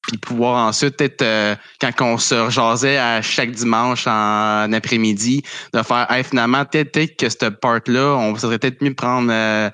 [0.08, 5.82] puis pouvoir ensuite peut-être euh, quand on se rejasait à chaque dimanche en après-midi de
[5.82, 9.70] faire hey, finalement peut-être peut-être que cette part là on serait peut-être mieux prendre euh,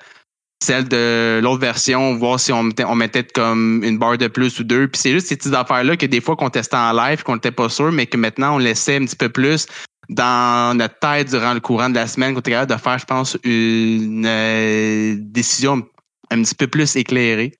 [0.62, 4.58] celle de l'autre version voir si on mettait, on mettait comme une barre de plus
[4.60, 4.88] ou deux.
[4.88, 7.34] Puis c'est juste ces petites affaires là que des fois qu'on testait en live qu'on
[7.34, 9.66] n'était pas sûr mais que maintenant on laissait un petit peu plus
[10.08, 13.04] dans notre tête durant le courant de la semaine qu'on était capable de faire je
[13.06, 15.82] pense une euh, décision
[16.30, 17.52] un petit peu plus éclairée.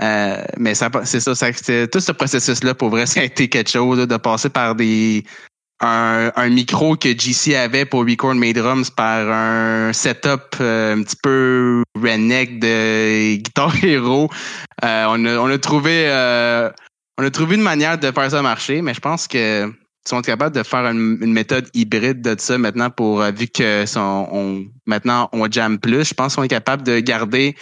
[0.00, 3.70] Euh, mais ça, c'est ça, ça tout ce processus-là, pour vrai, ça a été quelque
[3.70, 5.24] chose de passer par des
[5.84, 11.02] un, un micro que JC avait pour record mes drums par un setup euh, un
[11.02, 14.28] petit peu redneck de Guitar Hero.
[14.84, 16.70] Euh, on, a, on a trouvé euh,
[17.18, 19.72] on a trouvé une manière de faire ça marcher, mais je pense que
[20.06, 23.30] si on est capable de faire une, une méthode hybride de ça maintenant pour euh,
[23.30, 27.54] vu que son- on, maintenant on jam plus, je pense qu'on est capable de garder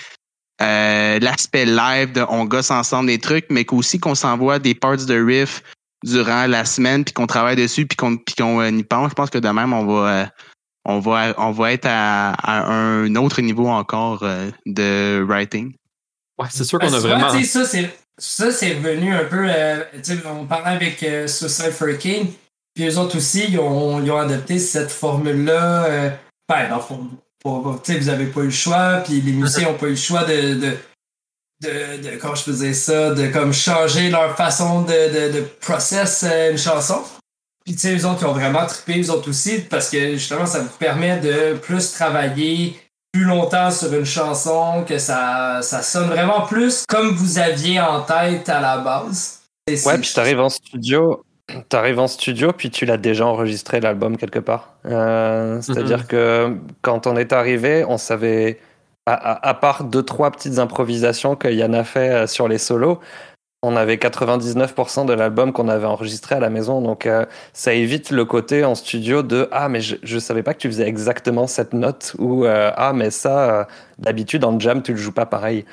[0.60, 4.96] euh, l'aspect live de on gosse ensemble des trucs, mais qu'aussi qu'on s'envoie des parts
[4.96, 5.62] de riff
[6.04, 9.10] durant la semaine, puis qu'on travaille dessus, puis qu'on puis qu'on euh, y pense.
[9.10, 10.26] Je pense que de même, on va euh,
[10.84, 15.74] on va on va être à, à un autre niveau encore euh, de writing.
[16.38, 17.30] Ouais, c'est sûr qu'on a vraiment.
[17.44, 19.46] ça, c'est, ça, c'est revenu un peu.
[19.48, 22.26] euh, tu sais, on parlait avec euh, Suicide Hurricane,
[22.74, 25.84] puis eux autres aussi, ils ont, ils ont adopté cette formule-là.
[25.84, 26.10] Euh,
[26.48, 27.08] ben, dans le fond,
[27.42, 29.90] pour- tu sais, vous avez pas eu le choix, puis les musiciens ont pas eu
[29.90, 30.54] le choix de.
[30.54, 30.76] de
[31.62, 34.88] de, de comment je peux dire ça, de comme changer leur façon de,
[35.30, 37.02] de, de process euh, une chanson.
[37.64, 40.46] Puis tu sais, eux autres, ils ont vraiment trippé, eux autres aussi, parce que justement,
[40.46, 42.76] ça vous permet de plus travailler
[43.12, 48.00] plus longtemps sur une chanson, que ça, ça sonne vraiment plus comme vous aviez en
[48.00, 49.42] tête à la base.
[49.68, 51.22] Et Ouais, puis t'arrives en studio,
[51.68, 54.74] t'arrives en studio, puis tu l'as déjà enregistré l'album quelque part.
[54.86, 58.58] Euh, C'est-à-dire que quand on est arrivé, on savait,
[59.06, 62.58] à, à- à part deux trois petites improvisations que Yann a fait euh, sur les
[62.58, 63.00] solos,
[63.62, 66.80] on avait 99% de l'album qu'on avait enregistré à la maison.
[66.82, 70.54] Donc euh, ça évite le côté en studio de ah mais je, je savais pas
[70.54, 73.64] que tu faisais exactement cette note ou euh, ah mais ça euh,
[73.98, 75.64] d'habitude en jam tu le joues pas pareil.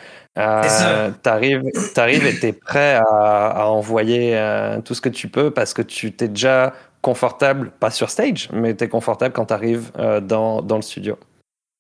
[1.24, 1.64] T'arrives,
[1.94, 3.04] t'arrives et t'es prêt à,
[3.48, 4.38] à envoyer
[4.86, 8.74] tout ce que tu peux parce que tu t'es déjà confortable, pas sur stage, mais
[8.74, 9.92] t'es confortable quand t'arrives
[10.24, 11.18] dans, dans le studio.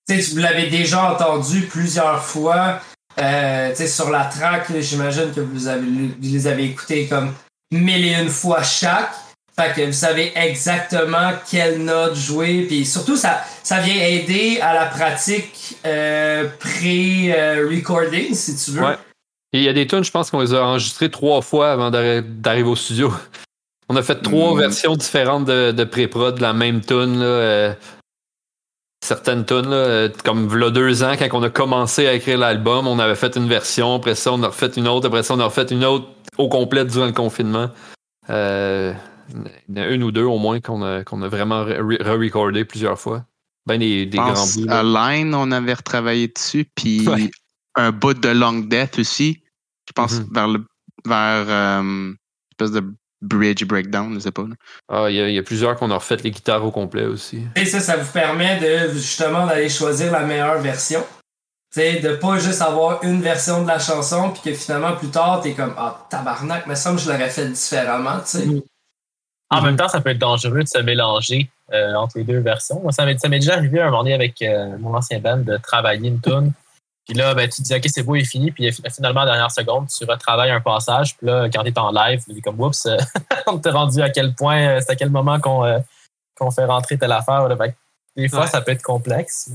[0.09, 2.79] Tu sais, vous l'avez déjà entendu plusieurs fois.
[3.19, 7.33] Euh, tu sais, sur la track, j'imagine que vous, avez, vous les avez écoutés comme
[7.71, 9.11] mille et une fois chaque.
[9.55, 12.63] Fait que vous savez exactement quelle note jouer.
[12.67, 18.81] Puis surtout, ça, ça vient aider à la pratique euh, pré-recording, si tu veux.
[18.83, 18.97] Ouais.
[19.51, 21.91] Et il y a des tunes, je pense qu'on les a enregistrées trois fois avant
[21.91, 23.11] d'arri- d'arriver au studio.
[23.89, 24.59] On a fait trois Mm.
[24.59, 27.19] versions différentes de, de pré-prod de la même tune.
[27.19, 27.73] Là, euh,
[29.03, 32.99] certaines tunes, là, comme v'là deux ans, quand on a commencé à écrire l'album, on
[32.99, 35.45] avait fait une version, après ça, on a refait une autre, après ça, on a
[35.45, 36.07] refait une autre
[36.37, 37.69] au complet durant le confinement.
[38.29, 38.93] Euh,
[39.69, 42.01] il y en a une ou deux au moins qu'on a, qu'on a vraiment re-
[42.03, 43.25] re-recordé plusieurs fois.
[43.65, 44.65] Ben des, grands bouts.
[44.69, 44.83] à.
[44.83, 47.29] Line, on avait retravaillé dessus, puis Ouais.
[47.75, 49.43] un bout de Long Death aussi.
[49.87, 50.27] Je pense Mhm.
[50.31, 50.65] vers le
[51.05, 52.15] vers euh, une
[52.51, 52.83] espèce de
[53.21, 54.43] bridge breakdown, je sais pas.
[54.43, 54.55] là.
[54.89, 57.05] Ah, il y, a- il y a plusieurs qu'on a refait les guitares au complet
[57.05, 57.43] aussi.
[57.55, 61.01] Et ça, ça vous permet de justement d'aller choisir la meilleure version.
[61.71, 65.09] Tu sais, de pas juste avoir une version de la chanson, puis que finalement, plus
[65.09, 68.47] tard, t'es comme Ah, tabarnak, me semble que je l'aurais fait différemment, tu sais.
[69.51, 72.79] En même temps, ça peut être dangereux de se mélanger euh, entre les deux versions.
[72.81, 75.37] Moi, ça m'est ça m'est déjà arrivé un moment donné avec euh, mon ancien band
[75.37, 76.51] de travailler une tune
[77.07, 78.51] Puis là, ben, tu te dis, OK, c'est beau, il est fini.
[78.51, 81.17] Puis finalement, à la dernière seconde, tu retravailles un passage.
[81.17, 82.87] Puis là, quand tu es en live, tu dis comme, oups,
[83.47, 85.79] on t'est rendu à quel point, c'est à quel moment qu'on euh,
[86.37, 87.47] qu'on fait rentrer telle affaire.
[87.47, 87.57] Là.
[87.57, 87.75] Fait
[88.15, 88.47] des fois, Ouais.
[88.47, 89.49] ça peut être complexe.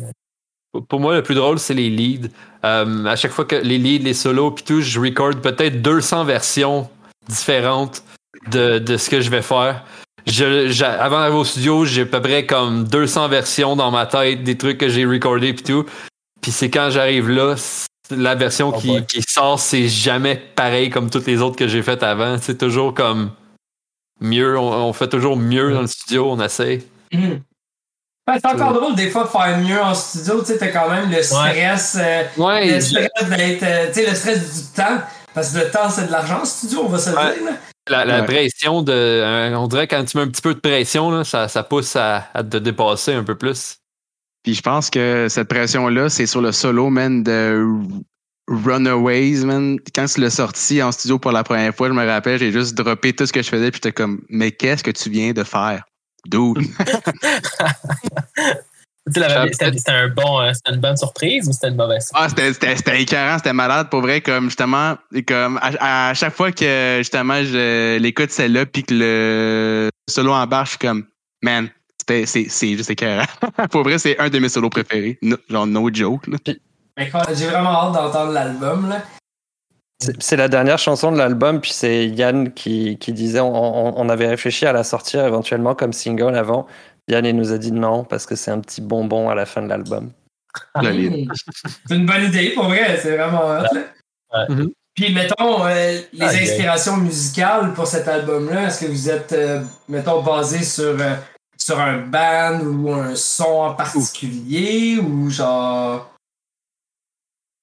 [0.88, 2.28] Pour- moi, le plus drôle, c'est les leads.
[2.64, 6.24] Euh, à chaque fois que les leads, les solos, puis tout, je record peut-être 200
[6.24, 6.90] versions
[7.28, 8.02] différentes
[8.50, 9.84] de, de ce que je vais faire.
[10.26, 14.42] Je, avant d'arriver au studio, j'ai à peu près comme 200 versions dans ma tête
[14.42, 15.86] des trucs que j'ai recordés puis tout.
[16.44, 17.54] Puis c'est quand j'arrive là,
[18.10, 22.02] la version Oh qui, sort, c'est jamais pareil comme toutes les autres que j'ai faites
[22.02, 22.36] avant.
[22.38, 23.30] C'est toujours comme
[24.20, 24.58] mieux.
[24.58, 26.84] On, on fait toujours mieux dans le studio, on essaie.
[27.14, 27.40] Ouais,
[28.36, 31.10] c'est encore drôle des fois de faire mieux en studio, tu sais, t'as quand même
[31.10, 35.00] le stress, euh, Ouais, le stress d'être, euh, tu sais, le stress du temps,
[35.32, 37.34] parce que le temps c'est de l'argent en studio, on va se le Ouais.
[37.38, 37.44] dire.
[37.46, 37.52] là.
[37.88, 38.26] La, la Ouais.
[38.26, 38.92] pression de.
[38.92, 41.96] euh, on dirait quand tu mets un petit peu de pression, là, ça, ça pousse
[41.96, 43.76] à, à te dépasser un peu plus.
[44.44, 47.66] Puis je pense que cette pression-là, c'est sur le solo, man, de
[48.46, 49.78] Runaways, man.
[49.94, 52.74] Quand tu l'as sorti en studio pour la première fois, je me rappelle, j'ai juste
[52.74, 55.42] droppé tout ce que je faisais, puis j'étais comme, mais qu'est-ce que tu viens de
[55.42, 55.84] faire?
[56.26, 56.58] Dude?
[59.06, 62.56] C'était un bon, euh, c'était une bonne surprise ou c'était une mauvaise surprise?
[62.62, 66.52] Ah, c'était, écœurant, c'était malade, pour vrai, comme justement, et comme à, à chaque fois
[66.52, 71.04] que justement je l'écoute celle-là, puis que le solo en barre, je suis comme,
[71.42, 71.68] man,
[72.06, 73.24] c'était, c'est, c'est juste écœurant.
[73.70, 75.18] pour vrai, c'est un de mes solos préférés.
[75.22, 76.36] No- genre, no joke, là.
[76.96, 78.88] Mais J'ai vraiment hâte d'entendre l'album.
[78.88, 79.02] là.
[80.00, 83.94] C'est c'est la dernière chanson de l'album, puis c'est Yann qui, qui disait on, on-
[83.96, 86.66] on avait réfléchi à la sortir éventuellement comme single avant.
[87.08, 89.62] Yann il nous a dit non parce que c'est un petit bonbon à la fin
[89.62, 90.10] de l'album.
[90.76, 91.32] Mhm.
[91.88, 93.60] C'est une bonne idée, pour vrai, c'est vraiment.
[93.60, 94.46] Ouais.
[94.48, 94.70] Mhm.
[94.94, 96.42] Puis, mettons, euh, les Ah, yeah.
[96.42, 101.14] inspirations musicales pour cet album-là, est-ce que vous êtes, euh, mettons, basé sur, euh,
[101.64, 106.14] sur un band ou un son en particulier ou genre.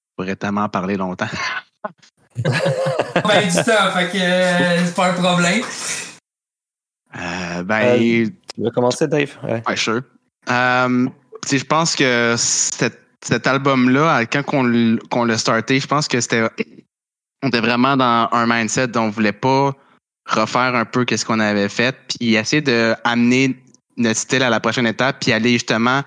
[0.10, 1.28] Je pourrais tellement en parler longtemps.
[2.34, 5.62] Ben, du temps, fait que euh, c'est pas un problème.
[7.14, 9.38] Euh, ben, Euh, Tu veux commencer, Dave?
[9.44, 9.62] Ouais.
[9.68, 10.02] Ouais, sure.
[10.48, 10.52] Tu
[11.46, 16.48] sais, je pense que cet, cet album-là, quand on, l'a starté, je pense que c'était.
[17.44, 19.74] On était vraiment dans un mindset dont on voulait pas
[20.26, 23.62] refaire un peu qu'est-ce qu'on avait fait, puis essayer d'amener
[23.98, 26.04] notre style à la prochaine étape, puis aller justement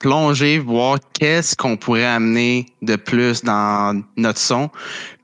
[0.00, 4.70] plonger, voir qu'est-ce qu'on pourrait amener de plus dans notre son.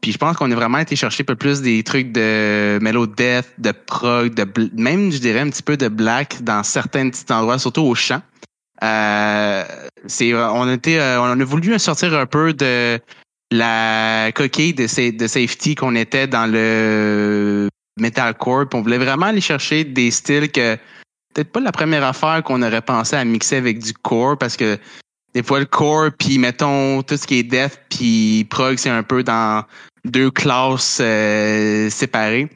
[0.01, 3.07] Puis je pense qu'on a vraiment été chercher un peu plus des trucs de mellow
[3.07, 7.31] death, de prog, de même je dirais un petit peu de black dans certains petits
[7.31, 8.23] endroits, surtout au chant.
[8.83, 9.65] Euh,
[10.07, 12.99] c'est on a été euh, on a voulu sortir un peu de
[13.51, 18.69] la coquille de safety qu'on était dans le metalcore.
[18.69, 20.79] Puis on voulait vraiment aller chercher des styles que
[21.33, 24.79] peut-être pas la première affaire qu'on aurait pensé à mixer avec du core parce que
[25.35, 29.03] des fois le core puis mettons tout ce qui est death puis prog c'est un
[29.03, 29.65] peu dans
[30.05, 32.49] deux classes euh, séparées.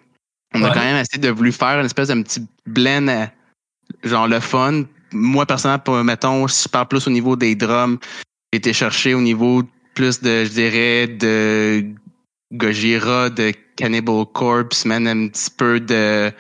[0.55, 3.27] On a quand même essayé de voulu faire une espèce de petit blend euh,
[4.05, 4.85] genre le fun.
[5.13, 7.99] Moi personnellement pour, mettons si je parle plus au niveau des drums,
[8.53, 9.63] j'ai été chercher au niveau
[9.95, 11.85] plus de je dirais de
[12.53, 16.33] Gojira, de Cannibal Corpse, même un petit peu de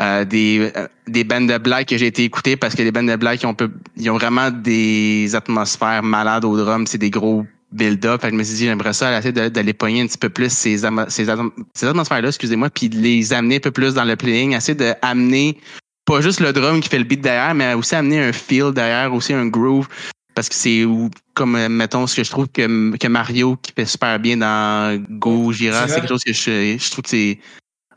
[0.00, 3.08] euh, des, euh, des bandes de black que j'ai été écouter parce que les bandes
[3.08, 7.10] de black ils ont, peu- ils ont vraiment des atmosphères malades au drum, c'est des
[7.10, 8.20] gros build-up.
[8.20, 10.50] Fait que je me suis dit, j'aimerais ça essayer d'aller pogner un petit peu plus
[10.52, 11.26] ces, ces,
[11.74, 15.58] ces atmosphères-là, excusez-moi, puis de les amener un peu plus dans le playing, essayer d'amener
[16.06, 19.12] pas juste le drum qui fait le beat derrière, mais aussi amener un feel derrière,
[19.12, 19.88] aussi un groove.
[20.34, 20.86] Parce que c'est
[21.34, 25.04] comme, euh, mettons, ce que je trouve que, que Mario qui fait super bien dans
[25.18, 27.38] Go Jira, C'est quelque chose que je, je trouve que c'est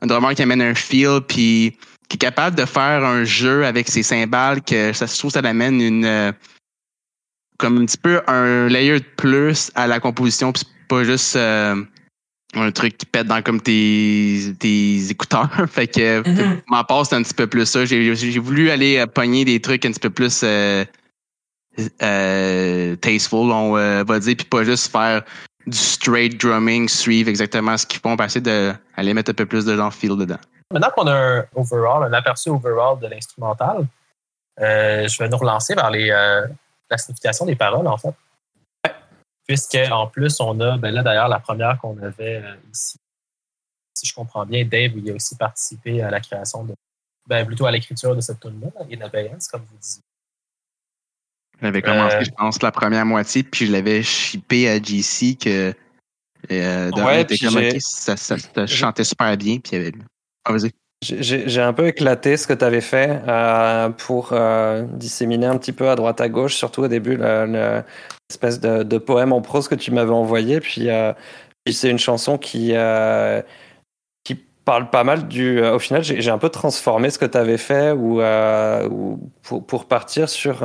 [0.01, 1.77] un drummer qui amène un feel, puis
[2.11, 5.41] qui est capable de faire un jeu avec ses cymbales, que ça, je trouve ça
[5.41, 6.03] l'amène une.
[6.03, 6.31] euh,
[7.57, 11.35] comme un petit peu un layer de plus à la composition, puis c'est pas juste
[11.35, 11.81] euh,
[12.55, 15.49] un truc qui pète dans comme tes, tes écouteurs.
[15.69, 16.21] fait que
[16.69, 17.85] ma part, c'est un petit peu plus ça.
[17.85, 20.83] J'ai j'ai voulu aller euh, pogner des trucs un petit peu plus euh,
[22.01, 25.21] euh, tasteful, on euh, va dire, puis pas juste faire
[25.67, 29.63] du straight drumming, suivre exactement ce qu'ils font, puis essayer d'aller mettre un peu plus
[29.63, 30.39] de genre feel dedans.
[30.71, 33.85] Maintenant qu'on a un overall, un aperçu overall de l'instrumental,
[34.59, 36.47] euh, je vais nous relancer vers les, euh,
[36.89, 38.13] la signification des paroles, en fait.
[39.47, 42.97] Puisque, en plus, on a, ben là, d'ailleurs, la première qu'on avait euh, ici.
[43.93, 46.73] Si je comprends bien, Dave, il a aussi participé à la création de,
[47.27, 50.01] ben, plutôt à l'écriture de cette tune-là, In Abeyance, comme vous disiez.
[51.61, 55.73] J'avais commencé, Euh, je pense, la première moitié, puis je l'avais shippé à JC que
[56.51, 59.81] euh, Ouais, puis comme, j'ai- Ok, ça, ça, ça chantait super bien, puis il y
[59.81, 59.93] avait.
[60.45, 60.55] Ah.
[61.01, 65.71] J'ai un peu éclaté ce que tu avais fait euh, pour euh, disséminer un petit
[65.71, 69.89] peu à droite à gauche, surtout au début, l'espèce de, poème en prose que tu
[69.89, 70.59] m'avais envoyé.
[70.59, 71.11] Puis, euh,
[71.67, 72.73] c'est une chanson qui,
[74.23, 75.63] qui parle pas mal du.
[75.65, 78.21] au final, j'ai un peu transformé ce que tu avais fait ou
[79.41, 80.63] pour, pour, partir sur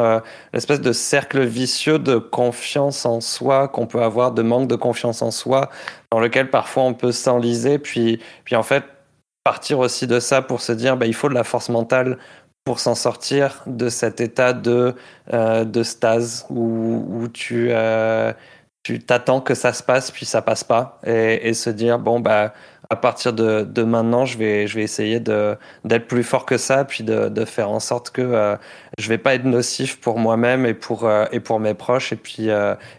[0.53, 5.23] l'espèce de cercle vicieux de confiance en soi qu'on peut avoir, de manque de confiance
[5.23, 5.71] en soi,
[6.13, 7.79] dans lequel parfois on peut s'enliser.
[7.79, 8.85] Puis, puis en fait,
[9.47, 12.19] partir aussi de ça pour se dire bah, il faut de la force mentale
[12.65, 14.97] pour s'en sortir de cet état de,
[15.33, 18.33] euh, de stase où, où tu euh,
[18.83, 20.99] tu t'attends que ça se passe puis ça passe pas.
[21.07, 22.55] Et, se dire bon bah
[22.91, 26.59] à partir de, de, maintenant je vais je vais essayer de d'être plus fort que
[26.59, 28.57] ça puis de, de faire en sorte que euh,
[28.99, 32.17] je vais pas être nocif pour moi-même et pour euh, et pour mes proches et
[32.17, 32.49] puis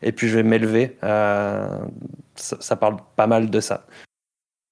[0.01, 0.97] et puis je vais m'élever.
[2.39, 3.83] Ça, parle pas mal de ça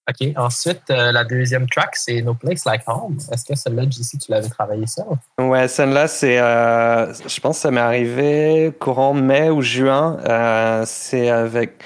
[0.10, 0.28] OK.
[0.36, 3.18] Ensuite, euh, la deuxième track, c'est No Place Like Home.
[3.32, 5.04] Est-ce que celle-là, JC, tu l'avais travaillé ça?
[5.40, 6.40] Ouais, celle-là, c'est.
[6.40, 10.18] Euh, je pense que ça m'est arrivé courant mai ou juin.
[10.28, 11.84] Euh, c'est avec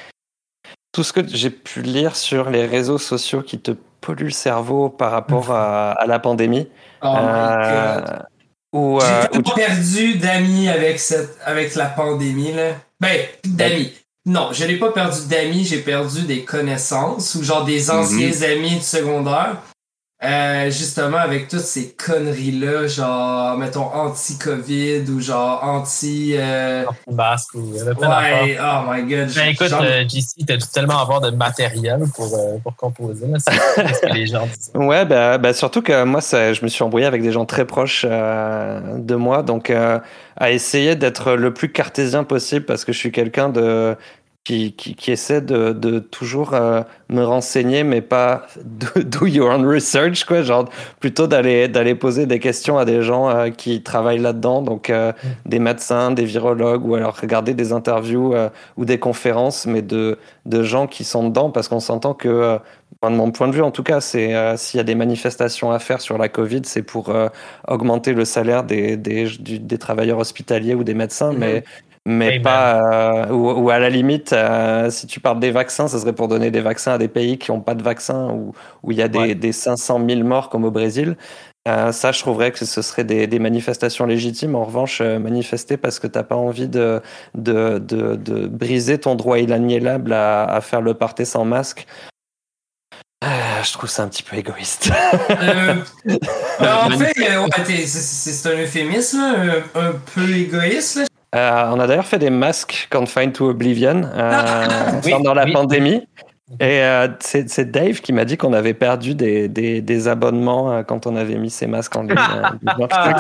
[0.91, 4.89] tout ce que j'ai pu lire sur les réseaux sociaux qui te polluent le cerveau
[4.89, 6.67] par rapport à, à la pandémie.
[7.01, 8.25] Oh my God.
[8.71, 12.51] J'ai où perdu d'amis avec, cette, avec la pandémie.
[12.51, 12.73] Là.
[12.99, 13.93] Ben, d'amis.
[14.25, 18.31] Non, je n'ai pas perdu d'amis, j'ai perdu des connaissances ou genre des anciens mm
[18.31, 18.51] -hmm.
[18.51, 19.57] amis du secondaire.
[20.21, 26.33] Euh, justement, avec toutes ces conneries-là, genre, mettons, anti-COVID ou genre anti...
[26.35, 26.83] Euh...
[26.85, 27.71] Anti-masque ou...
[27.71, 29.33] Ouais, oh my God.
[29.33, 29.81] Ben écoute, genre...
[29.81, 34.27] euh, JC, t'as tellement avoir de matériel pour, euh, pour composer, là, ce que les
[34.27, 34.71] gens disent.
[34.75, 37.63] Ouais, bah, bah surtout que moi, ça, je me suis embrouillé avec des gens très
[37.63, 39.99] proches euh, de moi, donc euh,
[40.35, 43.95] à essayer d'être le plus cartésien possible parce que je suis quelqu'un de
[44.49, 49.51] qui, qui, qui, essaie de, de toujours euh, me renseigner, mais pas do, do, your
[49.51, 50.41] own research, quoi.
[50.41, 50.67] Genre,
[50.99, 55.11] plutôt d'aller, d'aller poser des questions à des gens euh, qui travaillent là-dedans, donc euh,
[55.11, 55.27] mm.
[55.49, 58.33] des médecins, des virologues, ou alors regarder des interviews
[58.75, 62.57] ou des conférences, mais de, de gens qui sont dedans, parce qu'on s'entend que,
[63.03, 65.79] de mon point de vue en tout cas, c'est s'il y a des manifestations à
[65.79, 67.13] faire sur la Covid, c'est pour
[67.67, 71.63] augmenter le salaire des, des, des, travailleurs hospitaliers ou des médecins, mm mais
[72.05, 75.87] mais hey pas euh, ou, ou, à la limite euh, si tu parles des vaccins
[75.87, 78.53] ça serait pour donner des vaccins à des pays qui n'ont pas de vaccin ou
[78.83, 79.35] où il y a des, ouais.
[79.35, 81.17] des 500 000 morts comme au Brésil
[81.67, 85.99] euh, ça je trouverais que ce serait des, des manifestations légitimes en revanche manifester parce
[85.99, 87.01] que t'as pas envie de,
[87.35, 91.85] de, de, de, briser ton droit inaliénable à, à faire le party sans masque
[93.63, 94.91] je trouve ça un petit peu égoïste.
[95.29, 95.75] euh,
[96.59, 100.97] en fait, ouais, c'est un euphémisme, un, un peu égoïste.
[100.97, 101.05] Là.
[101.35, 104.65] Euh, on a d'ailleurs fait des masques Confined to Oblivion euh,
[105.05, 105.53] oui, pendant la oui.
[105.53, 106.03] pandémie.
[106.59, 110.81] Et euh, c'est Dave qui m'a dit qu'on avait perdu des, des, des abonnements euh,
[110.81, 112.15] quand on avait mis ces masques en ligne.
[112.15, 113.13] quand, on a,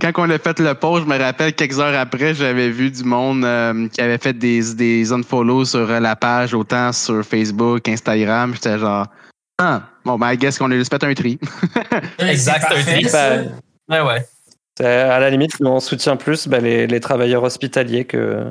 [0.00, 3.04] quand, on a, fait le post, je me rappelle quelques heures après, j'avais vu du
[3.04, 8.52] monde euh, qui avait fait des, des unfollows sur la page, autant sur Facebook, Instagram.
[8.54, 9.06] J'étais genre,
[9.58, 11.38] ah, bon, ben, I guess qu'on a juste fait un tri.
[12.18, 13.06] exact, un tri.
[13.12, 13.52] Ben,
[13.88, 14.26] ouais, ouais.
[14.80, 18.44] À la limite, on soutient plus bah, les, les, travailleurs hospitaliers que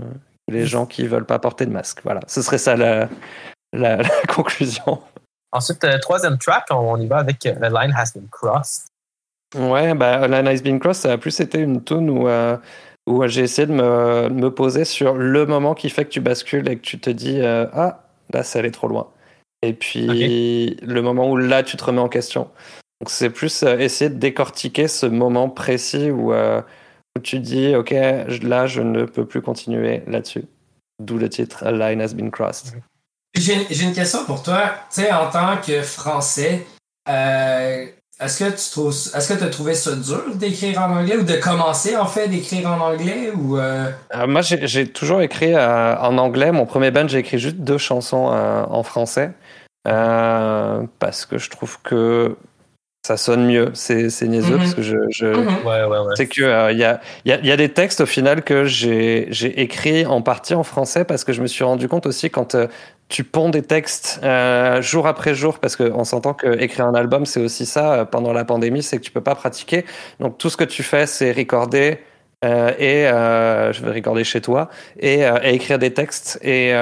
[0.49, 1.99] les gens qui veulent pas porter de masque.
[2.03, 3.09] Voilà, ce serait ça la,
[3.73, 5.01] la, la conclusion.
[5.53, 8.87] Ensuite, euh, troisième track, on y va avec euh, The Line Has Been Crossed.
[9.55, 12.57] Ouais, bah, The Line Has Been Crossed, ça a plus été une tune où, euh,
[13.05, 16.67] où j'ai essayé de me, me, poser sur le moment qui fait que tu bascules
[16.69, 19.09] et que tu te dis euh, Ah, là, c'est allé trop loin.
[19.61, 20.77] Et puis, okay.
[20.81, 22.49] le moment où là, tu te remets en question.
[23.03, 26.61] Donc c'est plus euh, essayer de décortiquer ce moment précis où, euh,
[27.17, 27.93] où tu dis ok
[28.43, 30.45] là je ne peux plus continuer là-dessus.
[31.01, 32.75] D'où le titre A line has been crossed.
[33.35, 34.71] J'ai une question pour toi.
[34.89, 36.65] Tu sais en tant que français,
[37.09, 37.87] euh,
[38.21, 41.23] est-ce que tu trouves est-ce que tu as trouvé ça dur d'écrire en anglais ou
[41.23, 43.91] de commencer en fait d'écrire en anglais ou euh...
[44.29, 46.53] moi j'ai toujours écrit en anglais.
[46.53, 49.31] Mon premier band j'ai écrit juste deux chansons en français
[49.83, 52.37] parce que je trouve que
[53.05, 53.71] ça sonne mieux.
[53.73, 54.59] C'est, c'est niaiseux mm -hmm.
[54.59, 55.67] parce que je, je mm -hmm.
[55.67, 56.15] ouais, ouais, ouais.
[56.15, 58.63] c'est que il euh, y, a, y, a, y a des textes au final que
[58.65, 62.29] j'ai, j'ai écrit en partie en français parce que je me suis rendu compte aussi
[62.29, 62.67] quand euh,
[63.09, 67.25] tu ponds des textes euh, jour après jour parce qu'on s'entend que écrire un album
[67.25, 69.85] c'est aussi ça euh, pendant la pandémie c'est que tu peux pas pratiquer
[70.21, 71.99] donc tout ce que tu fais c'est recorder
[72.43, 74.69] euh, et euh, je vais recorder chez toi
[74.99, 76.73] et, euh, et écrire des textes et,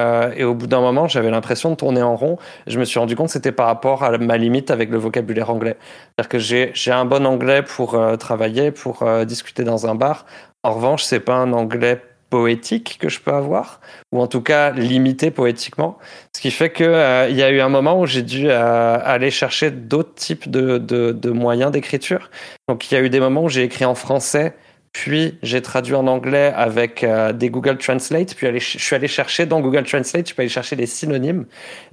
[0.43, 2.37] au bout d'un moment j'avais l'impression de tourner en rond
[2.67, 5.49] je me suis rendu compte que c'était par rapport à ma limite avec le vocabulaire
[5.49, 10.25] anglais c'est-à-dire que j'ai, j'ai un bon anglais pour travailler pour discuter dans un bar
[10.63, 13.81] en revanche c'est pas un anglais poétique que je peux avoir,
[14.13, 15.97] ou en tout cas limité poétiquement.
[16.33, 20.15] Ce qui fait que y a eu un moment où j'ai dû aller chercher d'autres
[20.15, 22.29] types de, de moyens d'écriture.
[22.69, 24.55] Donc il y a eu des moments où j'ai écrit en français,
[24.93, 29.07] puis j'ai traduit en anglais avec euh, des Google Translate, puis allé- je suis allé
[29.07, 31.45] chercher dans Google Translate, je peux aller chercher des synonymes.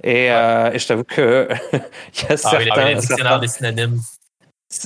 [0.03, 1.83] Et, euh, et je t'avoue que il y a
[2.29, 3.99] Ah oui, certains, dictionnaire certains- des synonymes.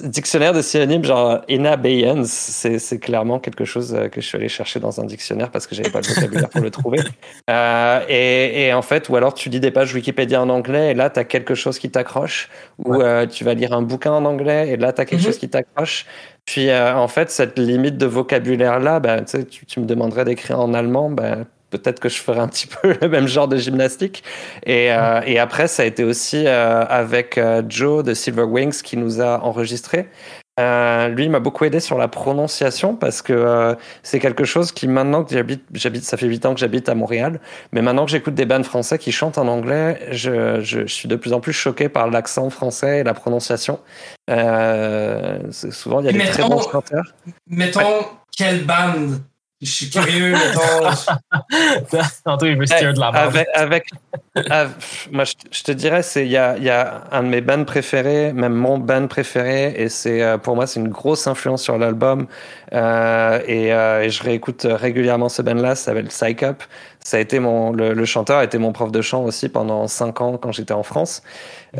[0.01, 4.47] Dictionnaire de synonymes, genre in abeyance, c'est clairement quelque chose euh, que je suis allé
[4.47, 6.99] chercher dans un dictionnaire parce que j'avais pas le vocabulaire pour le trouver.
[7.49, 10.93] Euh, et, et en fait, ou alors tu lis des pages Wikipédia en anglais et
[10.93, 12.47] là tu as quelque chose qui t'accroche,
[12.77, 15.25] ou euh, tu vas lire un bouquin en anglais et là tu as quelque Mhm.
[15.25, 16.05] chose qui t'accroche.
[16.45, 20.59] Puis euh, en fait, cette limite de vocabulaire là, bah, tu, tu, me demanderais d'écrire
[20.59, 21.37] en allemand, bah,
[21.73, 24.23] peut-être que je ferais un petit peu le même genre de gymnastique.
[24.65, 28.81] Et, euh, et après, ça a été aussi euh, avec euh, Joe de Silver Wings
[28.81, 30.07] qui nous a enregistré.
[30.59, 33.73] Euh, lui il m'a beaucoup aidé sur la prononciation parce que euh,
[34.03, 36.93] c'est quelque chose qui maintenant que j'habite, j'habite, ça fait 8 ans que j'habite à
[36.95, 37.39] Montréal,
[37.71, 41.07] mais maintenant que j'écoute des bands français qui chantent en anglais, je, je, je suis
[41.09, 43.79] de plus en plus choqué par l'accent français et la prononciation.
[44.29, 47.13] Euh, souvent il y a des Mais très mettons- bons chanteurs.
[47.47, 48.05] Mettons,
[48.37, 49.21] quelle bande?
[49.63, 50.33] Je suis curieux.
[52.25, 53.23] Tantôt, il veut se tirer de la barre.
[53.23, 53.89] Avec, avec,
[54.49, 54.75] av-
[55.11, 57.63] moi, je, je te dirais, il y a, il y a un de mes bands
[57.63, 61.77] préférés, même mon band préféré, et c'est euh, pour moi c'est une grosse influence sur
[61.77, 62.27] l'album.
[62.73, 66.63] Euh, et, euh, et je réécoute régulièrement ce band-là, ça s'appelle Psych Up.
[66.99, 69.87] Ça a été mon le, le chanteur a été mon prof de chant aussi pendant
[69.87, 71.21] cinq ans quand j'étais en France.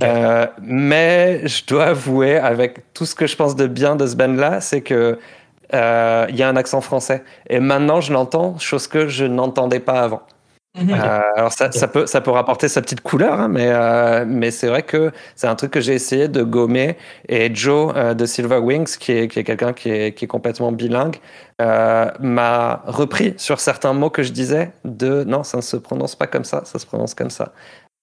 [0.01, 4.15] Euh, mais je dois avouer, avec tout ce que je pense de bien de ce
[4.15, 5.19] band-là, c'est que
[5.74, 7.24] euh, il y a un accent français.
[7.49, 10.24] Et maintenant, je l'entends, chose que je n'entendais pas avant.
[10.76, 10.89] Mhm.
[10.89, 14.49] Euh, alors ça, ça peut ça peut rapporter sa petite couleur, hein, mais euh, mais
[14.49, 16.97] c'est vrai que c'est un truc que j'ai essayé de gommer.
[17.30, 20.28] Et Joe euh, de Silver Wings, qui est qui est quelqu'un qui est qui est
[20.28, 21.18] complètement bilingue,
[21.59, 26.28] m'a repris sur certains mots que je disais de non, ça ne se prononce pas
[26.28, 27.53] comme ça, ça se prononce comme ça.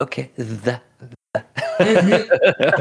[0.01, 0.81] Ok, the.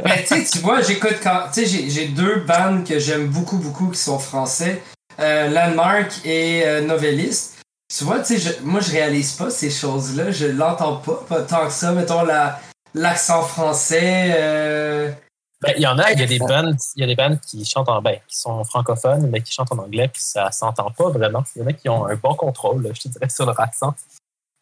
[0.03, 1.43] Mais tu vois, j'écoute quand.
[1.53, 4.81] Tu sais, j'ai- deux bandes que j'aime beaucoup, beaucoup qui sont français
[5.19, 7.59] euh, Landmark et euh, Novelist.
[7.95, 10.31] Tu vois, tu sais, moi, je réalise pas ces choses-là.
[10.31, 11.91] Je l'entends pas, pas tant que ça.
[11.91, 12.59] Mettons la-
[12.93, 14.33] l'accent français.
[14.35, 15.11] euh,
[15.61, 17.65] Ben, il y en a, il y a des bands, il y a des qui
[17.65, 21.09] chantent en ben, qui sont francophones, mais qui chantent en anglais, puis ça s'entend pas
[21.09, 21.43] vraiment.
[21.55, 23.93] Il y en a qui ont un bon contrôle, je te dirais, sur leur accent.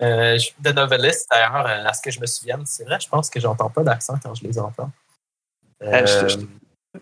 [0.01, 3.29] Euh, de Novelist, d'ailleurs, euh, à ce que je me souvienne, c'est vrai, je pense
[3.29, 4.91] que j'entends pas d'accent quand je les entends.
[5.83, 6.45] Euh, je te- Euh, je te-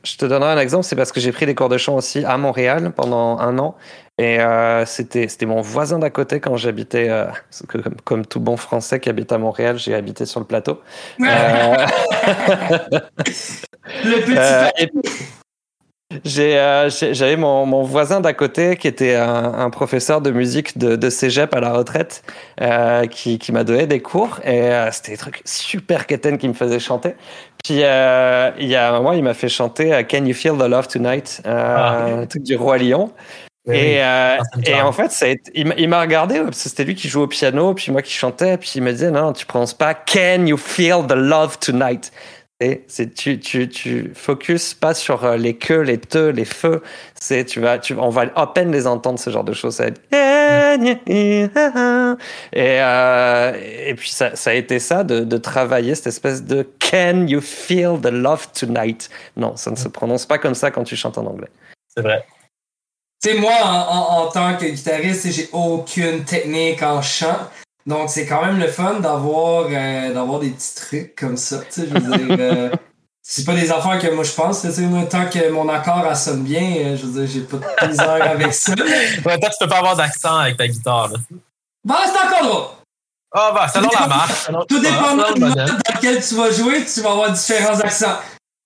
[0.03, 2.25] Je te donnerai un exemple, c'est parce que j'ai pris des cours de chant aussi
[2.25, 3.77] à Montréal pendant un an.
[4.17, 7.27] Et euh, c'était c'était mon voisin d'à côté quand j'habitais, euh,
[7.69, 10.81] comme, comme tout bon Français qui habite à Montréal, j'ai habité sur le plateau.
[11.21, 11.23] Euh,
[14.03, 14.89] Le petit.
[16.23, 20.77] j'ai, euh, J'avais mon, mon voisin d'à côté qui était un, un professeur de musique
[20.77, 22.23] de, de cégep à la retraite
[22.61, 26.47] euh, qui, qui m'a donné des cours et euh, c'était des trucs super quétaines qui
[26.47, 27.15] me faisaient chanter.
[27.63, 30.67] Puis euh, il y a un moment, il m'a fait chanter Can You Feel the
[30.69, 32.05] Love Tonight, Ah.
[32.05, 33.11] un truc du Roi Lion.
[33.65, 36.93] oui, Et, Ah, et en fait, ça été- il m'a regardé parce que c'était lui
[36.93, 39.73] qui jouait au piano, puis moi qui chantais, puis il me disait non, tu prononces
[39.73, 42.11] pas Can you feel the love tonight?
[42.61, 46.81] Et tu tu tu focus pas sur euh, les queues, les te, les feux.
[47.19, 49.75] C'est tu vas tu on va à peine les entendre ce genre de choses.
[49.75, 50.01] Ça être
[52.53, 53.53] et euh,
[53.85, 57.41] et puis ça, ça a été ça de, de travailler cette espèce de Can you
[57.41, 59.09] feel the love tonight?
[59.35, 61.49] Non, ça ne se prononce pas comme ça quand tu chantes en anglais.
[61.93, 62.25] c'est vrai.
[63.23, 67.37] Tu sais, moi, en, en- tant que guitariste, j'ai aucune technique en chant.
[67.85, 71.59] Donc, c'est quand même le fun d'avoir euh, d'avoir des petits trucs comme ça.
[71.59, 72.69] Tu sais, je veux dire, euh,
[73.21, 74.61] c'est pas des affaires que moi je pense.
[74.61, 77.41] Tu sais, moi, tant que mon accord elle sonne bien, euh, je veux dire, j'ai
[77.41, 78.73] pas de misère avec ça.
[79.25, 81.09] Ouais, toi, tu peux pas avoir d'accent avec ta guitare.
[81.09, 81.17] là.
[81.83, 82.67] Bon, c'est encore drôle.
[83.37, 84.67] Ah, bah, selon la marque.
[84.67, 85.65] Tout dépendant selon du le mode modèle.
[85.67, 88.17] dans lequel tu vas jouer, tu vas avoir différents accents.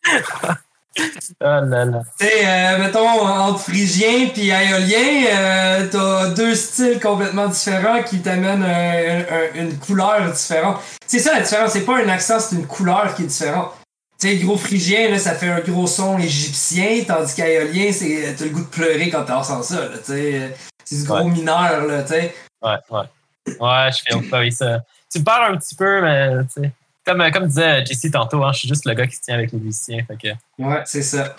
[1.41, 2.01] Ah là là.
[2.19, 8.19] Tu sais, euh, mettons, entre phrygien puis éolien, euh, t'as deux styles complètement différents qui
[8.19, 10.77] t'amènent un- un- une couleur différente.
[11.07, 13.71] C'est ça la différence, c'est pas un accent, c'est une couleur qui est différente.
[14.19, 18.43] Tu sais, gros phrygien, là, ça fait un gros son égyptien, tandis qu'éolien, c'est, t'as
[18.45, 20.57] le goût de pleurer quand t'entends ça, là, tu sais.
[20.83, 21.31] C'est du gros Ouais.
[21.31, 22.35] mineur, là, tu sais.
[22.61, 23.55] Ouais, ouais.
[23.59, 24.79] Ouais, je fais pas ça.
[25.11, 26.71] Tu me parles un petit peu, mais tu sais.
[27.09, 29.51] Comme, comme disait JC tantôt, hein, je suis juste le gars qui se tient avec
[29.51, 30.03] les musiciens.
[30.05, 30.27] Fait que
[30.63, 31.33] Ouais, c'est ça.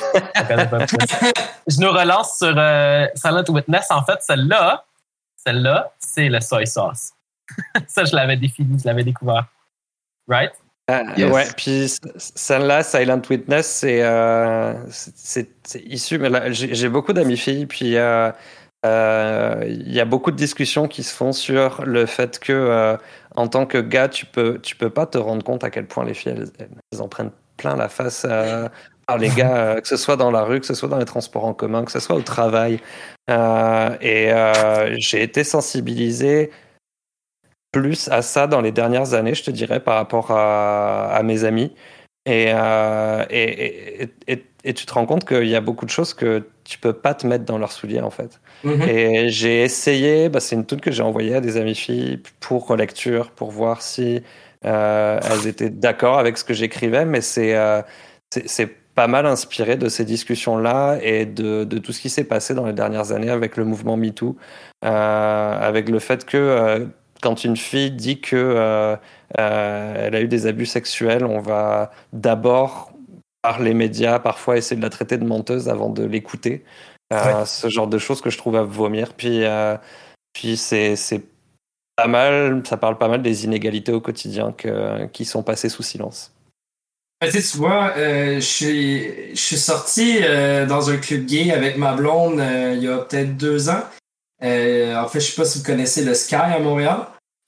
[1.69, 3.87] je nous relance sur euh, Silent Witness.
[3.91, 4.85] En fait, celle-là,
[5.37, 7.13] celle-là, c'est le soy sauce.
[7.87, 9.47] ça, je l'avais défini, je l'avais découvert.
[10.27, 10.51] Right?
[10.91, 11.33] Euh, Yes.
[11.33, 14.75] Ouais, puis celle-là, Silent Witness, c'est euh,
[15.85, 16.19] issu.
[16.19, 18.33] Mais là, j'ai j'ai beaucoup d'amis filles, puis euh,
[18.87, 22.97] euh, il y a beaucoup de discussions qui se font sur le fait que, euh,
[23.37, 26.05] en tant que gars, tu peux, tu peux pas te rendre compte à quel point
[26.05, 28.69] les filles, elles, en prennent plein la face euh,
[29.07, 31.45] par les gars, que ce soit dans la rue, que ce soit dans les transports
[31.45, 32.81] en commun, que ce soit au travail.
[33.29, 34.33] Et
[34.99, 36.51] j'ai été sensibilisé
[37.73, 41.75] plus à ça dans les dernières années, je te dirais, par rapport à, mes amis.
[42.27, 42.53] Et,
[43.31, 44.11] et,
[44.65, 47.15] et tu te rends compte qu'il y a beaucoup de choses que tu peux pas
[47.15, 48.41] te mettre dans leurs souliers, en fait.
[48.65, 48.83] Mhm.
[48.89, 52.67] Et j'ai essayé, bah, c'est une toute que j'ai envoyée à des amis filles pour
[52.69, 54.23] relecture, pour voir si
[54.65, 57.83] euh, elles étaient d'accord avec ce que j'écrivais, mais c'est euh,
[58.47, 62.55] c'est- pas mal inspiré de ces discussions-là et de, de tout ce qui s'est passé
[62.55, 64.37] dans les dernières années avec le mouvement MeToo,
[64.85, 64.89] euh,
[65.69, 66.87] avec le fait que euh,
[67.23, 68.97] quand une fille dit que
[69.39, 72.90] elle a eu des abus sexuels, on va d'abord
[73.43, 76.65] par les médias parfois essayer de la traiter de menteuse avant de l'écouter.
[77.13, 79.15] Euh, Ce genre de choses que je trouve à vomir.
[79.15, 79.77] Puis, euh,
[80.33, 80.97] puis c'est
[81.97, 85.83] pas mal, ça parle pas mal des inégalités au quotidien que, qui sont passées sous
[85.83, 86.33] silence.
[87.21, 91.27] Ben, tu sais, tu vois, euh, je suis- je suis sorti euh, dans un club
[91.27, 93.83] gay avec ma blonde euh, il y a peut-être deux ans.
[94.43, 97.01] Euh, en fait, je sais pas si vous connaissez le Sky à Montréal.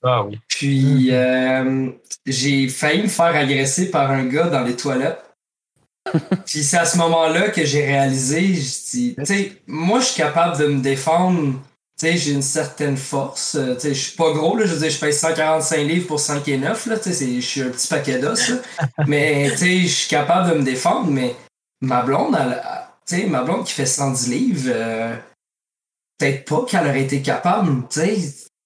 [0.03, 0.37] Ah oui.
[0.47, 1.89] Puis euh,
[2.27, 5.23] j'ai failli me faire agresser par un gars dans les toilettes.
[6.45, 10.15] Puis c'est à ce moment-là que j'ai réalisé, je dis, tu sais, moi je suis
[10.21, 11.53] capable de me défendre,
[11.99, 14.73] tu sais, j'ai une certaine force, euh, tu sais, je suis pas gros, là, je
[14.73, 17.61] veux dire, je pèse 145 livres pour 5 et 9, là, tu sais, je suis
[17.61, 18.51] un petit paquet d'os,
[19.07, 21.35] mais tu sais, je suis capable de me défendre, mais
[21.81, 22.61] ma blonde, elle-
[23.07, 25.15] tu sais, ma blonde qui fait 110 livres, euh,
[26.17, 28.17] peut-être pas qu'elle aurait été capable, tu sais,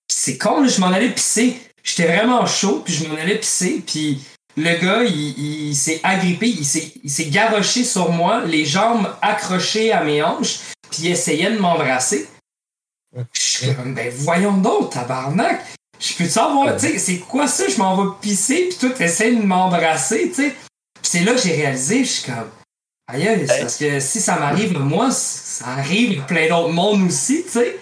[0.09, 1.57] c'est con, là, je m'en allais pisser.
[1.83, 4.19] J'étais vraiment chaud, puis je m'en allais pisser, puis
[4.57, 10.03] le gars, il, il s'est agrippé, il s'est, garoché sur moi, les jambes accrochées à
[10.03, 12.27] mes hanches, puis il essayait de m'embrasser.
[13.33, 15.63] Je suis comme, ben voyons donc, tabarnak!
[15.99, 17.67] Je peux savoir, tu sais, c'est quoi ça?
[17.67, 20.49] Je m'en vais pisser, puis toi, t'essaies de m'embrasser, tu sais.
[20.49, 22.49] Puis c'est là que j'ai réalisé, je suis comme,
[23.07, 27.51] aïe, parce que si ça m'arrive, moi, ça arrive à plein d'autres mondes aussi, tu
[27.51, 27.79] sais.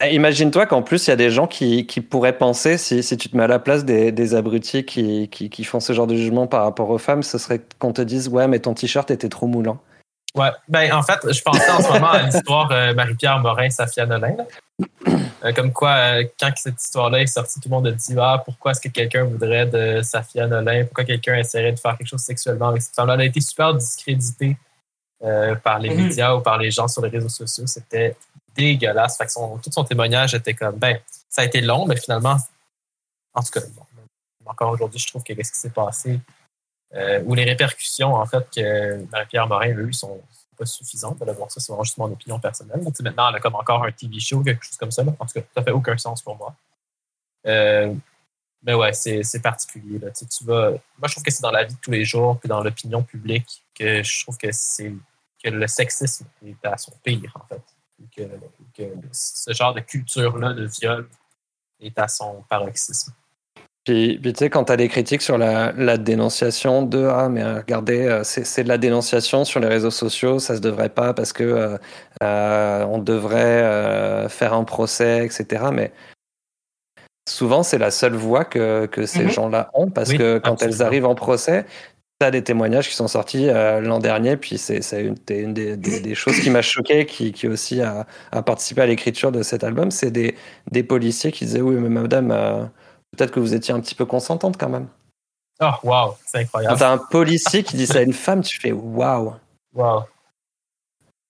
[0.00, 3.16] Eh, Imagine-toi qu'en plus, il y a des gens qui, qui pourraient penser, si, si
[3.16, 6.06] tu te mets à la place des, des abrutis qui, qui, qui font ce genre
[6.06, 9.10] de jugement par rapport aux femmes, ce serait qu'on te dise Ouais, mais ton t-shirt
[9.10, 9.78] était trop moulant.
[10.34, 10.50] Ouais.
[10.68, 14.36] Ben, en fait, je pensais en ce moment à l'histoire euh, Marie-Pierre Morin, Safia Nolin.
[15.44, 18.40] Euh, comme quoi, euh, quand cette histoire-là est sortie, tout le monde a dit Ah,
[18.44, 20.84] pourquoi est-ce que quelqu'un voudrait de Safia Nolin?
[20.84, 23.14] Pourquoi quelqu'un essaierait de faire quelque chose sexuellement avec cette femme-là?
[23.14, 24.56] Elle a été super discréditée
[25.24, 26.02] euh, par les Mhm.
[26.04, 27.66] médias ou par les gens sur les réseaux sociaux.
[27.66, 28.16] C'était
[28.54, 29.16] dégueulasse.
[29.16, 30.98] Fait que son- tout son témoignage était comme Ben,
[31.28, 32.36] ça a été long, mais finalement,
[33.34, 33.60] en tout cas,
[34.44, 36.20] encore aujourd'hui, je trouve que qu'est-ce qui s'est passé
[36.94, 40.20] euh, ou les répercussions, en fait, que Marie-Pierre Morin a eues sont
[40.58, 41.18] pas suffisantes.
[41.18, 42.82] Ça, c'est vraiment juste mon opinion personnelle.
[43.00, 45.02] Maintenant, elle a comme encore un TV show, quelque chose comme ça.
[45.02, 46.54] En tout cas, ça fait aucun sens pour moi.
[47.46, 47.94] Euh,
[48.62, 49.98] mais ouais, c'est particulier.
[49.98, 50.10] Moi,
[51.06, 53.64] je trouve que c'est dans la vie de tous les jours, puis dans l'opinion publique,
[53.74, 54.92] que je trouve que c'est
[55.42, 57.62] que le sexisme est à son pire, en fait.
[58.14, 58.22] Que,
[58.76, 58.82] que
[59.12, 61.08] ce genre de culture-là de viol
[61.80, 63.12] est à son paroxysme.
[63.84, 67.28] Puis, puis tu sais, quand tu as des critiques sur la, la dénonciation de Ah,
[67.28, 71.14] mais regardez, euh, c'est de la dénonciation sur les réseaux sociaux, ça se devrait pas
[71.14, 71.78] parce que euh,
[72.22, 75.64] euh, on devrait euh, faire un procès, etc.
[75.72, 75.92] Mais
[77.28, 79.30] souvent, c'est la seule voix que, que ces Mhm.
[79.30, 81.66] gens-là ont parce Oui, que quand elles arrivent en procès,
[82.22, 86.14] as des témoignages qui sont sortis euh, l'an dernier, puis c'est une, des, des- des
[86.14, 89.90] choses qui m'a choqué, qui, qui aussi a, a participé à l'écriture de cet album,
[89.90, 90.36] c'est des,
[90.70, 92.30] des policiers qui disaient Oui, mais madame.
[92.30, 92.64] euh,
[93.16, 94.86] Peut-être que vous étiez un petit peu consentante quand même.
[95.60, 96.78] Oh, wow, c'est Quand incroyable.
[96.78, 99.34] t'as un policier qui dit ça à une femme, tu fais waouh.
[99.74, 100.04] Wow.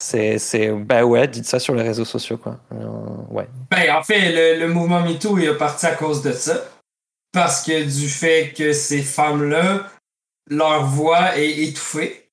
[0.02, 2.58] C'est, c'est, bah ouais, dites ça sur les réseaux sociaux, quoi.
[2.72, 2.86] Euh,
[3.30, 3.48] ouais.
[3.70, 6.54] Ben, en fait, le, le mouvement MeToo est parti à cause de ça.
[7.32, 9.86] Parce que du fait que ces femmes-là,
[10.56, 12.28] leur voix est étouffée.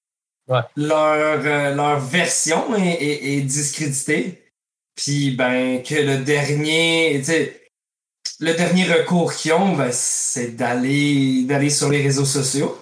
[0.48, 0.62] Ouais.
[0.76, 4.42] Leur, euh, leur version est, est- est discréditée.
[4.96, 7.22] Puis, ben, que le dernier,
[8.40, 12.78] le dernier recours qu'ils ont, ben, c'est d'aller, d'aller sur les réseaux sociaux.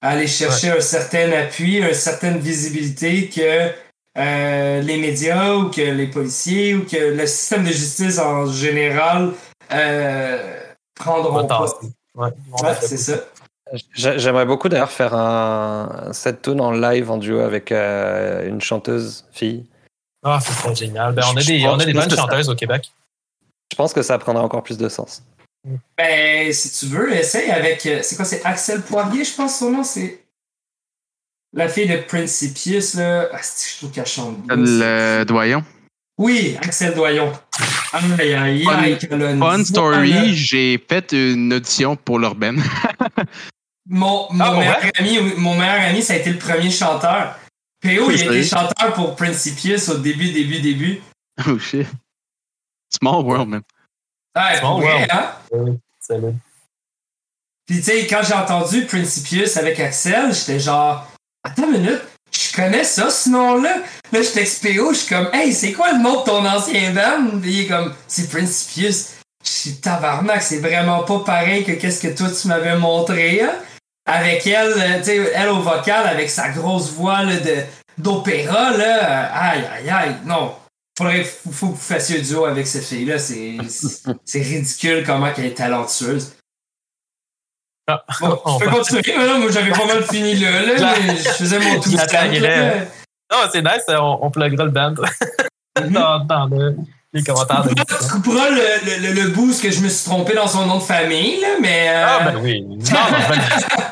[0.00, 3.72] Aller chercher un certain appui, une certaine visibilité que
[4.18, 9.32] euh, les médias ou que les policiers ou que le système de justice en général
[9.72, 10.60] euh,
[10.94, 11.60] prendront pas.
[12.14, 12.28] Ouais,
[12.62, 13.24] Ouais, c'est ça.
[13.94, 18.60] J'a- J'aimerais beaucoup d'ailleurs faire un, cette tune en live en duo avec euh, une
[18.60, 19.66] chanteuse fille.
[20.24, 21.14] Ah, c'est trop génial.
[21.14, 22.90] Ben, on a des, on a bonnes ça- chanteuses au Québec.
[23.70, 25.22] Je pense que ça prendra encore plus de sens.
[25.96, 27.84] Ben, si tu veux, essaye avec.
[27.86, 30.24] euh, C'est quoi, c'est Axel Poirier, je pense, son nom, c'est.
[31.54, 33.28] La fille de Principius, là.
[33.32, 34.56] Ah, c'est- je trouve qu'elle chante bien.
[34.56, 35.62] Le doyon.
[36.18, 37.32] Oui, Axel Doyon.
[37.92, 38.64] Aïe, aïe,
[39.38, 42.60] Fun- story, j'ai fait une audition pour l'urbaine.
[43.88, 44.58] Mon, mon, Ah, ouais?
[44.58, 47.36] meilleur ami, mon meilleur ami, ça a été le premier chanteur.
[47.80, 48.42] PO, il a été Sérieux?
[48.42, 51.02] chanteur pour Principius au début, début, début.
[51.48, 51.86] oh shit.
[52.90, 53.62] Small world, man.
[54.34, 55.06] Ah, vrai, wow.
[55.10, 55.32] hein?
[55.52, 56.34] Oui, salut.
[57.66, 61.06] Puis tu sais, quand j'ai entendu Principius avec Axel, j'étais genre,
[61.44, 62.00] attends une minute,
[62.32, 63.76] je connais ça, ce nom-là?
[64.12, 66.92] Là, je texte PO, je suis comme, hey, c'est quoi le nom de ton ancien
[66.92, 67.38] band?
[67.40, 69.14] Puis il est comme, c'est Principius.
[69.44, 73.52] Je suis tabarnak, c'est vraiment pas pareil que qu'est-ce que toi tu m'avais montré, hein?
[74.10, 77.56] Avec elle, euh, tu sais, elle au vocal, avec sa grosse voix là, de,
[77.98, 79.04] d'opéra, là.
[79.04, 80.54] euh, Aïe, aïe, aïe, non.
[80.96, 83.18] Faudrait, faut, faut que vous fassiez un duo avec cette fille-là.
[83.18, 86.32] C'est, c'est- c'est ridicule comment elle est talentueuse.
[87.86, 90.50] Ah, Bon, on je peux va- continuer, mais là, moi j'avais pas mal fini là,
[90.62, 92.74] là, mais je faisais mon tout là.
[93.30, 94.94] Non, c'est nice, on, on pluggera le band
[95.80, 95.90] Mhm.
[95.92, 96.76] dans, dans le-
[97.12, 100.46] les commentaires Tu couperas le, le, le, le boost que je me suis trompé dans
[100.48, 101.88] son nom de famille, là, mais.
[101.88, 102.62] euh, Ah, ben oui.
[102.62, 103.84] Non, non, ben-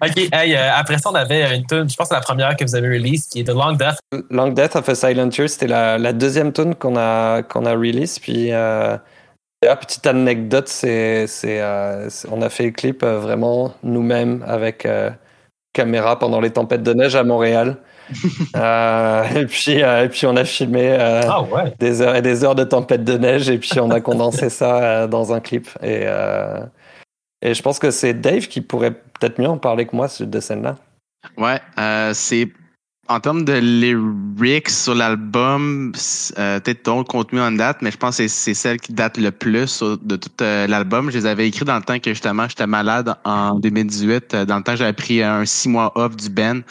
[0.00, 2.56] OK, hey, euh, après ça, on avait une tune, je pense que c'est la première
[2.56, 3.98] que vous avez release, qui est The Long Death.
[4.30, 7.72] Long Death of a Silent Year, c'était la, la deuxième tune qu'on a, qu'on a
[7.72, 8.18] release.
[8.20, 8.96] Puis, euh,
[9.60, 14.86] petite anecdote, c'est, c'est, euh, c'est- on a fait le clip vraiment nous-mêmes avec
[15.72, 17.76] caméra pendant les tempêtes de neige à Montréal.
[19.36, 21.74] Et, puis, et puis, on a filmé Ah ouais.
[21.78, 25.06] des heures et des heures de tempête de neige et puis on a condensé ça
[25.06, 25.68] dans un clip.
[25.82, 26.06] Et,
[27.42, 30.40] et je pense que c'est Dave qui pourrait peut-être mieux en parler que moi de
[30.40, 30.76] scène-là.
[31.36, 32.48] Ouais, euh, c'est
[33.08, 35.92] en termes de lyrics sur l'album,
[36.38, 39.30] euh, peut-être d'autres contenus en date, mais je pense que c'est- celle qui date le
[39.30, 41.10] plus sur- de tout euh, l'album.
[41.10, 44.58] Je les avais écrits dans le temps que justement j'étais malade en 2018, euh, dans
[44.58, 46.62] le temps que j'avais pris un six mois off du Ben.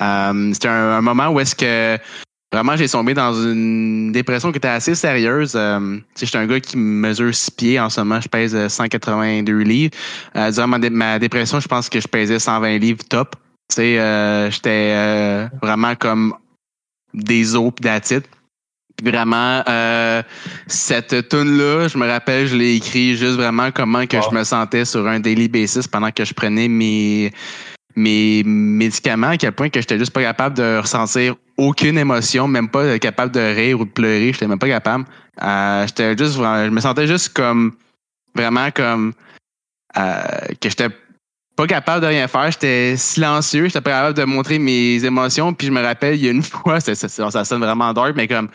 [0.00, 1.98] C'était un moment où est-ce que
[2.54, 5.52] vraiment j'ai tombé dans une dépression qui était assez sérieuse.
[5.56, 8.54] Euh, tu sais, j'étais un gars qui mesure six pieds en ce moment, je pèse
[8.54, 9.92] euh, 182 livres.
[10.36, 13.36] Euh, durant ma, dé- ma dépression, je pense que je pesais 120 livres top.
[13.70, 16.34] Tu sais, euh, j'étais euh, vraiment comme
[17.12, 17.88] des os pis
[19.02, 20.22] vraiment, euh,
[20.68, 24.22] cette tune là je me rappelle, je l'ai écrit juste vraiment comment que Wow.
[24.30, 27.32] je me sentais sur un daily basis pendant que je prenais mes
[27.96, 32.68] mes médicaments, à quel point que j'étais juste pas capable de ressentir aucune émotion, même
[32.68, 35.04] pas capable de rire ou de pleurer, j'étais même pas capable.
[35.42, 37.72] Euh, j'étais juste je me sentais juste comme
[38.34, 39.12] vraiment comme
[39.96, 40.22] euh,
[40.60, 40.88] que j'étais
[41.56, 42.50] pas capable de rien faire.
[42.50, 45.54] J'étais silencieux, j'étais pas capable de montrer mes émotions.
[45.54, 48.14] Puis je me rappelle, il y a une fois, ça, ça, ça, sonne vraiment dark,
[48.16, 48.48] mais comme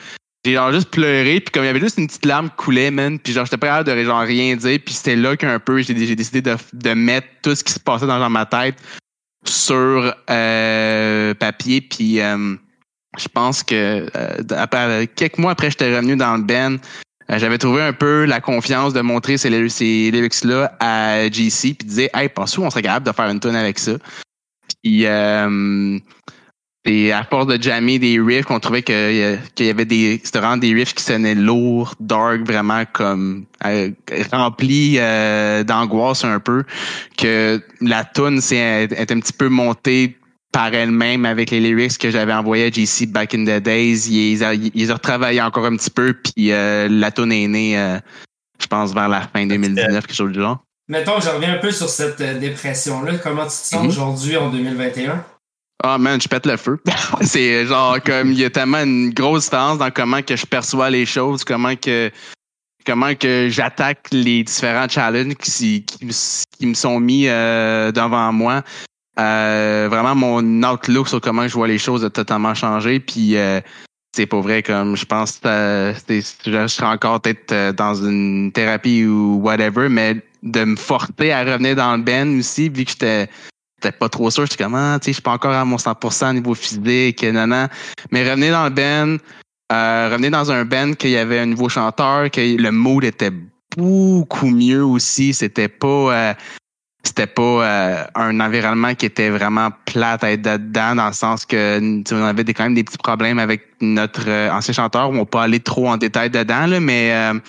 [0.46, 2.92] j'ai genre juste pleuré, puis comme il y avait juste une petite larme qui coulait,
[2.92, 5.82] man, puis genre j'étais pas capable de genre rien dire, puis c'était là qu'un peu
[5.82, 8.76] j'ai décidé de, de mettre tout ce qui se passait dans ma tête
[9.46, 12.56] sur euh, papier, puis euh,
[13.18, 16.44] je pense que euh, après, quelques mois après, j'étais revenu dans le.
[16.52, 16.78] Euh,
[17.38, 21.88] J'avais trouvé un peu la confiance de montrer ces, lyrics- ces lyrics-là à JC puis
[21.88, 23.94] de dire Hey, pense-tu on serait capable de faire une tune avec ça?
[24.84, 25.06] Puis
[26.88, 30.22] euh, et à force de jammer des riffs, on trouvait que, qu'il y avait des.
[30.24, 33.90] C'était vraiment des riffs qui sonnaient lourds, dark, vraiment comme euh,
[34.32, 36.64] remplis euh, d'angoisse un peu.
[37.18, 38.58] Que la tune c'est
[38.92, 40.16] est un petit peu montée
[40.52, 44.08] par elle-même avec les lyrics que j'avais envoyés à JC back in the days.
[44.10, 47.78] Ils, ils, ils ont retravaillé encore un petit peu, puis euh, la tune est née,
[47.78, 48.00] euh,
[48.60, 50.64] je pense, vers la fin 2019, quelque chose du genre.
[50.88, 53.18] Mettons je reviens un peu sur cette euh, dépression-là.
[53.22, 53.90] Comment tu te sens Mhm.
[53.90, 55.24] aujourd'hui en 2021?
[55.84, 56.78] Ah man, je pète le feu.
[57.22, 60.90] c'est genre comme il y a tellement une grosse différence dans comment que je perçois
[60.90, 62.12] les choses, comment que
[62.86, 66.08] comment que j'attaque les différents challenges qui, qui,
[66.58, 68.64] qui me sont mis euh, devant moi.
[69.20, 73.00] Euh, vraiment mon outlook sur comment je vois les choses a totalement changé.
[73.00, 73.62] Puis euh,
[74.16, 78.52] c'est pas vrai comme je pense que euh, je serais encore peut-être euh, dans une
[78.52, 82.92] thérapie ou whatever, mais de me forcer à revenir dans le ben aussi, vu que
[82.92, 83.30] j'étais
[83.82, 84.46] j'étais pas trop sûr.
[84.46, 87.24] J'étais comme, ah, tu sais, je suis pas encore à mon 100% au niveau physique,
[87.24, 87.70] nanana.
[88.12, 89.18] Mais revenir dans le band,
[89.72, 93.32] euh, revenir dans un band qu'il y avait un nouveau chanteur, que le mood était
[93.78, 95.34] beaucoup mieux aussi.
[95.34, 96.34] C'était pas, euh,
[97.04, 101.46] c'était pas euh, un environnement qui était vraiment plate à être dedans, dans le sens
[101.46, 101.80] que
[102.14, 105.10] on avait des, quand même des petits problèmes avec notre euh, ancien chanteur.
[105.10, 107.40] On va pas aller trop en détail dedans, là, mais euh,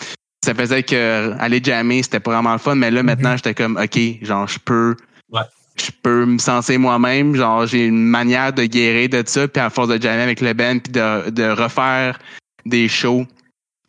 [0.45, 2.77] ça faisait que aller jammer, c'était pas vraiment le fun.
[2.77, 4.97] Mais là, maintenant, j'étais comme, OK, genre, je peux
[5.33, 5.43] Ouais.
[5.85, 7.35] Je peux me sentir moi-même.
[7.35, 10.53] Genre, j'ai une manière de guérir de ça, puis à force de jammer avec le
[10.53, 12.19] band, puis de, de refaire
[12.67, 13.27] des shows,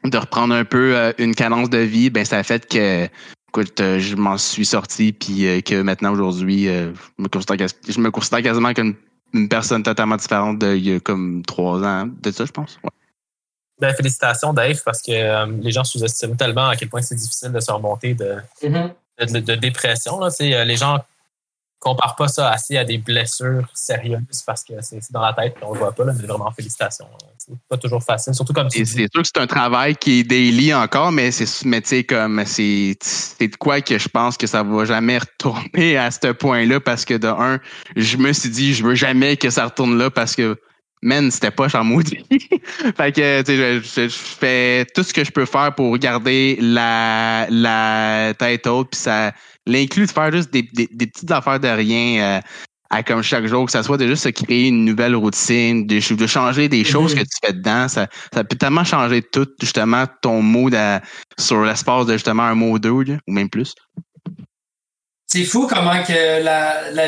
[0.03, 3.07] de reprendre un peu euh, une cadence de vie, ben ça a fait que,
[3.49, 7.57] écoute, euh, je m'en suis sorti, puis euh, que maintenant, aujourd'hui, euh, je me considère
[7.57, 8.95] quas- je me considère quasiment comme
[9.33, 12.79] une personne totalement différente d'il y a comme trois ans de ça, je pense.
[12.83, 12.89] Ouais.
[13.79, 17.51] Ben, félicitations, Dave, parce que euh, les gens sous-estiment tellement à quel point c'est difficile
[17.51, 18.91] de se remonter de, Mhm.
[19.19, 20.19] de, de dépression.
[20.19, 20.29] Là.
[20.29, 20.99] C'est, euh, les gens
[21.81, 25.65] comparent pas ça assez à des blessures sérieuses parce que c'est, dans la tête et
[25.65, 26.05] on le voit pas.
[26.05, 27.07] Là, mais vraiment, félicitations.
[27.39, 28.85] C'est pas toujours facile, surtout comme dis.
[28.85, 32.03] c'est sûr que c'est un travail qui est daily encore, mais c'est mais tu sais
[32.03, 36.31] comme c'est c'est de quoi que je pense que ça va jamais retourner à ce
[36.31, 37.59] point-là parce que de un,
[37.95, 40.57] je me suis dit je veux jamais que ça retourne là parce que
[41.01, 42.23] man, c'était pas en maudit.
[42.97, 45.97] fait que tu sais je, je- je fais tout ce que je peux faire pour
[45.97, 49.33] garder la la tête haute puis ça
[49.67, 52.41] l'inclut de faire juste des, des, des petites affaires de rien euh,
[52.93, 56.13] à comme chaque jour, que ça soit de juste se créer une nouvelle routine, de,
[56.15, 57.19] de changer des choses Mhm.
[57.19, 61.01] que tu fais dedans, ça, ça peut tellement changer tout, justement, ton mood à-
[61.39, 63.73] sur l'espace de justement un mot ou deux, ou même plus.
[65.27, 67.07] C'est fou comment que la, la,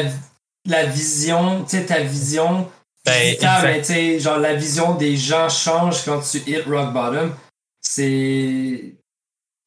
[0.65, 2.69] la vision, tu sais, ta vision,
[3.05, 7.33] Ben, mais tu sais, genre la vision des gens change quand tu hit rock bottom.
[7.81, 8.95] C'est.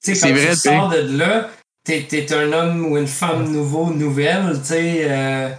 [0.03, 1.51] Tu sais, quand vrai, tu sors de là,
[1.85, 5.07] t'es es un homme ou une femme nouveau, nouvelle, tu sais.
[5.11, 5.51] euh,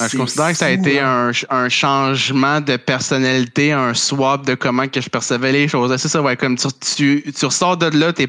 [0.00, 1.30] Ah, Je considère que ça a été hein.
[1.50, 5.94] un, un changement de personnalité, un swap de comment que je percevais les choses.
[5.98, 8.28] C'est ça, ouais, comme tu, tu, tu ressors de là, t'es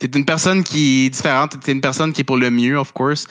[0.00, 2.92] es une personne qui est différente, t'es une personne qui est pour le mieux, of
[2.92, 3.26] course.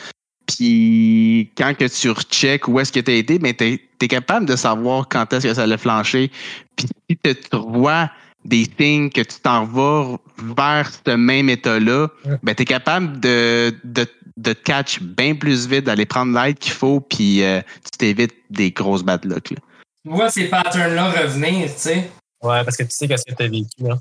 [0.47, 4.45] Puis quand que tu recheck où est-ce que tu as été, ben t'es es capable
[4.45, 6.31] de savoir quand est-ce que ça l'a flanché.
[6.75, 8.09] Puis si tu tu vois
[8.45, 10.17] des signes que tu t'en vas
[10.55, 12.07] vers ce même état-là,
[12.43, 14.05] ben t'es capable de, de,
[14.37, 18.35] de te catch bien plus vite, d'aller prendre l'aide qu'il faut, puis euh, tu t'évites
[18.49, 19.51] des grosses bad luck.
[19.51, 19.57] Là.
[20.05, 22.09] Tu vois ces patterns-là revenir, tu sais.
[22.41, 23.83] Ouais, parce que tu sais qu'est-ce que tu as vécu.
[23.83, 23.97] Là.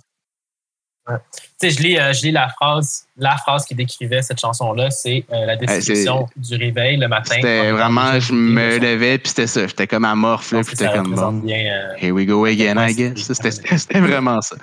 [1.08, 1.16] Ouais.
[1.32, 4.90] Tu sais, je lis, euh, je lis la phrase, la phrase qui décrivait cette chanson-là,
[4.90, 7.34] c'est euh, la description du réveil le matin.
[7.36, 9.66] C'était En vraiment, je me levais, puis c'était ça.
[9.66, 11.32] J'étais comme amorphe, là, puis j'étais comme bon.
[11.32, 11.72] bien.
[11.72, 13.18] euh, Here we go again, I guess.
[13.22, 14.56] Ça, C'était c'était vraiment ça.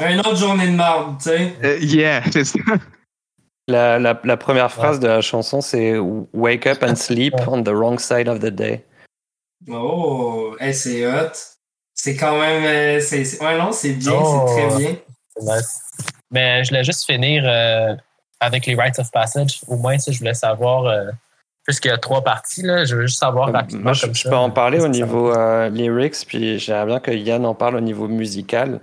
[0.00, 1.78] Une autre journée de marde, tu sais.
[1.80, 2.58] Yeah, c'est ça.
[3.68, 5.96] La, la, la première phrase de la chanson, c'est
[6.32, 8.84] Wake up and sleep on the wrong side of the day.
[9.70, 11.32] Oh, hey, c'est hot.
[11.94, 12.64] C'est quand même.
[12.64, 14.46] euh, c'est- ouais, non, c'est bien, Oh.
[14.48, 14.96] c'est très bien.
[15.42, 15.80] Nice.
[16.30, 17.94] Mais je voulais juste finir euh,
[18.40, 19.60] avec les rites of passage.
[19.68, 21.10] Au moins, ça, je voulais savoir, euh,
[21.64, 23.80] puisqu'il y a trois parties, là, je veux juste savoir rapidement.
[23.80, 26.86] Euh, Moi, je, comme je ça, peux en parler au niveau euh, lyrics, puis j'aimerais
[26.86, 28.80] bien que Yann en parle au niveau musical.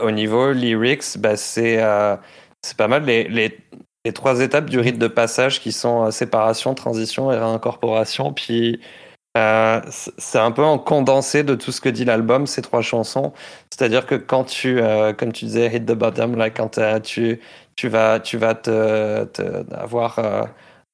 [0.00, 1.82] Au niveau lyrics, bah, c'est
[2.60, 3.56] c'est pas mal les, les,
[4.04, 8.32] les trois étapes du rite de passage qui sont séparation, transition et réincorporation.
[8.34, 8.80] Puis
[9.38, 13.32] euh, c'est un peu en condensé de tout ce que dit l'album, ces trois chansons.
[13.70, 17.40] C'est-à-dire que quand tu, euh, comme tu disais, hit the bottom, là, quand euh, tu,
[17.76, 20.42] tu vas, tu vas te, te- avoir euh,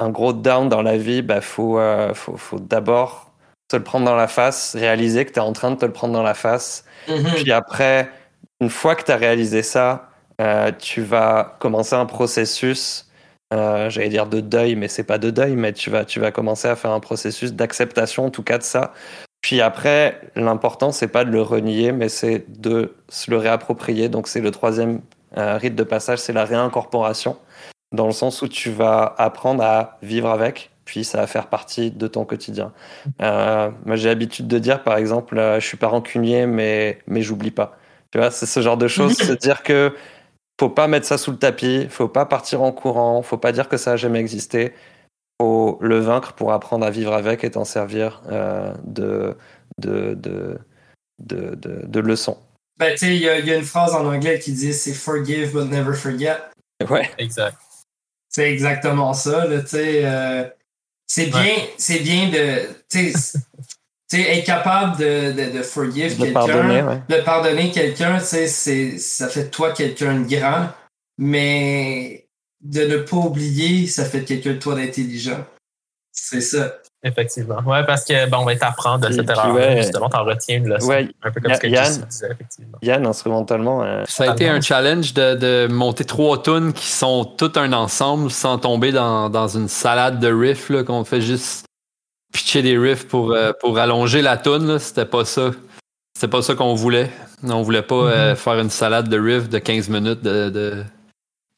[0.01, 1.81] un gros down dans la vie, bah, faut,
[2.15, 3.33] faut, faut d'abord
[3.69, 5.93] te le prendre dans la face, réaliser que tu es en train de te le
[5.93, 6.85] prendre dans la face.
[7.09, 7.31] Mhm.
[7.37, 8.11] Puis après,
[8.61, 10.11] une fois que tu as réalisé ça,
[10.79, 13.09] tu vas commencer un processus,
[13.53, 16.31] euh, j'allais dire de deuil, mais c'est pas de deuil, mais tu vas, tu vas
[16.31, 18.93] commencer à faire un processus d'acceptation, en tout cas de ça.
[19.43, 24.09] Puis après, l'important, c'est pas de le renier, mais c'est de se le réapproprier.
[24.09, 25.03] Donc c'est le troisième
[25.37, 27.37] euh, rite de passage, c'est la réincorporation,
[27.93, 31.91] dans le sens où tu vas apprendre à vivre avec, puis ça va faire partie
[31.91, 32.73] de ton quotidien.
[33.21, 37.51] Euh, moi, j'ai l'habitude de dire, par exemple, je suis pas rancunier, mais, mais j'oublie
[37.51, 37.77] pas.
[38.13, 39.95] Tu vois, c'est ce genre de choses, se dire que
[40.61, 43.69] faut pas mettre ça sous le tapis, faut pas partir en courant, faut pas dire
[43.69, 44.73] que ça a jamais existé.
[45.41, 49.37] Faut le vaincre pour apprendre à vivre avec et t'en servir euh, de,
[49.79, 50.59] de, de,
[51.19, 52.39] de, de, de leçon.
[52.79, 54.73] Ben, tu sais, il y, a- il y a une phrase en anglais qui dit
[54.73, 56.39] c'est forgive but never forget.
[56.89, 57.11] Ouais.
[57.19, 57.57] Exact.
[58.29, 60.05] C'est exactement ça, là, tu sais.
[60.05, 60.45] euh,
[61.07, 62.69] c'est bien, c'est bien de.
[64.11, 66.33] Tu sais, être capable de, de, de forgive De quelqu'un.
[66.41, 67.03] pardonner, ouais.
[67.09, 70.69] de pardonner quelqu'un, tu sais, c'est, ça fait de toi quelqu'un de grand,
[71.19, 72.27] mais
[72.61, 75.45] de ne pas oublier, ça fait de quelqu'un de toi d'intelligent.
[76.13, 76.77] C'est ça.
[77.03, 77.61] Effectivement.
[77.67, 79.53] Ouais, parce que bon, on va t'apprendre de cette erreur.
[79.55, 79.79] ouais.
[79.83, 80.87] Justement, t'en retiens une leçon.
[80.87, 82.07] Ouais, Un peu comme Ya- ce que Yann.
[82.09, 82.79] Disait, effectivement.
[82.83, 87.25] Yann, instrumentalement, euh, Ça a été un challenge de, de monter trois tunes qui sont
[87.25, 91.67] toutes un ensemble sans tomber dans, dans une salade de riffs, là, qu'on fait juste
[92.35, 94.67] pitcher des riffs pour, euh, pour allonger la tune.
[94.67, 94.79] là.
[94.79, 95.53] C'était pas ça.
[96.15, 97.11] C'était pas ça qu'on voulait.
[97.43, 100.85] On voulait pas euh, faire une salade de riffs de 15 minutes de, de,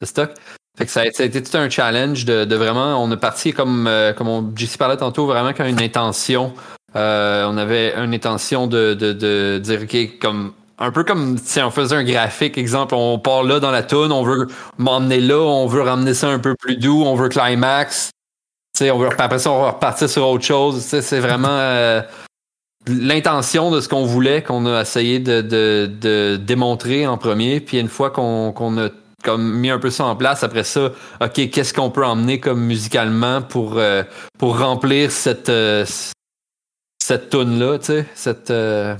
[0.01, 0.31] de stock.
[0.77, 3.03] Fait que ça a, ça a été tout un challenge de, de vraiment.
[3.03, 6.53] On est parti comme, euh, comme on, JC parlait tantôt, vraiment qu'une une intention.
[6.95, 11.59] Euh, on avait une intention de, de, de dire, OK, comme un peu comme si
[11.61, 14.47] on faisait un graphique, exemple, on part là dans la tune, on veut
[14.77, 18.11] m'emmener là, on veut ramener ça un peu plus doux, on veut climax.
[18.81, 20.79] On veut, après ça, on va repartir sur autre chose.
[20.81, 21.47] C'est vraiment.
[21.49, 22.01] euh,
[22.87, 27.79] l'intention de ce qu'on voulait, qu'on a essayé de, de, de démontrer en premier, puis
[27.79, 28.89] une fois qu'on a
[29.23, 32.61] comme mis un peu ça en place, après ça, ok, qu'est-ce qu'on peut emmener comme
[32.61, 34.03] musicalement pour euh,
[34.37, 35.85] pour remplir cette euh,
[37.01, 38.95] cette tune là, tu sais, cette euh,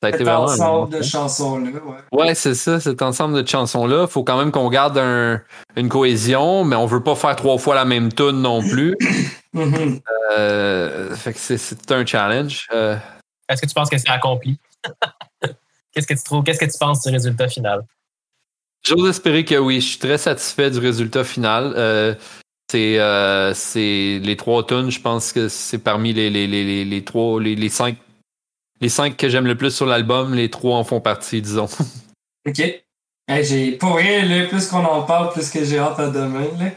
[0.00, 1.98] ça a été Cet vraiment ensemble de chansons-là, ouais.
[2.26, 4.06] Ouais, c'est ça, cet ensemble de chansons-là.
[4.06, 5.40] Faut quand même qu'on garde un,
[5.76, 8.96] une cohésion, mais on veut pas faire trois fois la même tune non plus.
[9.54, 10.00] Mhm.
[10.36, 12.68] Euh, fait que c'est- c'est un challenge.
[12.70, 12.96] Euh,
[13.48, 14.60] Est-ce que tu penses que c'est accompli?
[15.92, 16.44] Qu'est-ce que tu trouves?
[16.44, 17.80] Qu'est-ce que tu penses du résultat final?
[18.86, 19.80] J'ose espérer que oui.
[19.80, 21.72] Je suis très satisfait du résultat final.
[21.76, 22.14] Euh,
[22.70, 24.90] c'est euh, c'est les trois tunes.
[24.90, 27.96] Je pense que c'est parmi les, les, les, les, les trois, les, les cinq,
[28.80, 30.34] les cinq que j'aime le plus sur l'album.
[30.34, 31.68] Les trois en font partie, disons.
[32.48, 32.60] OK.
[33.30, 36.46] Hey, j'ai, pour vrai, là, plus qu'on en parle, plus que j'ai hâte à demain.
[36.58, 36.70] Là.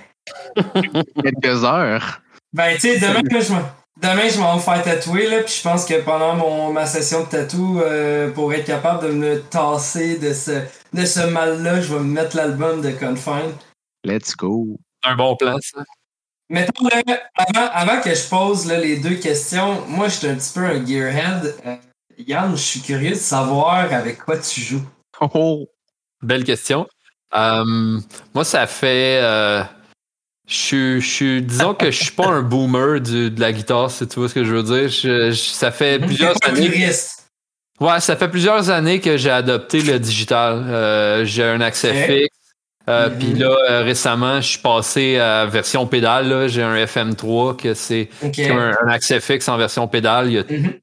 [1.23, 2.21] Quelques heures.
[2.51, 3.69] Ben, tu sais, demain, là, je m'en-
[4.01, 7.23] demain, je vais me faire tatouer, là, puis je pense que pendant mon, ma session
[7.23, 10.61] de tatou, euh, pour être capable de me tasser de ce,
[10.93, 13.53] de ce mal-là, je vais me mettre l'album de Confine.
[14.03, 14.77] Let's go.
[15.03, 15.83] Un bon plan, ça.
[16.49, 17.01] Mettons, là,
[17.35, 20.65] avant, avant que je pose là, les deux questions, moi, je suis un petit peu
[20.65, 21.55] un gearhead.
[21.65, 21.75] Euh,
[22.17, 24.83] Yann, je suis curieux de savoir avec quoi tu joues.
[25.19, 25.67] Oh,
[26.21, 26.87] Belle question.
[27.35, 27.99] Euh,
[28.33, 29.19] moi, ça fait.
[29.21, 29.63] euh,
[30.47, 31.39] je suis- je.
[31.39, 34.33] Disons que je suis pas un boomer du- de la guitare, si tu vois ce
[34.35, 34.89] que je veux dire.
[34.89, 36.89] Je- je- ça fait plusieurs T'es pas années.
[37.79, 40.63] Ouais, ça fait plusieurs années que j'ai adopté le digital.
[40.67, 42.37] Euh, j'ai un accès fixe.
[42.87, 43.17] Mhm.
[43.19, 46.27] Puis là, récemment, je suis passé à version pédale.
[46.27, 46.47] là.
[46.47, 48.09] J'ai un FM3 que c'est
[48.81, 50.27] un accès fixe en version pédale.
[50.27, 50.73] Il y a Mhm.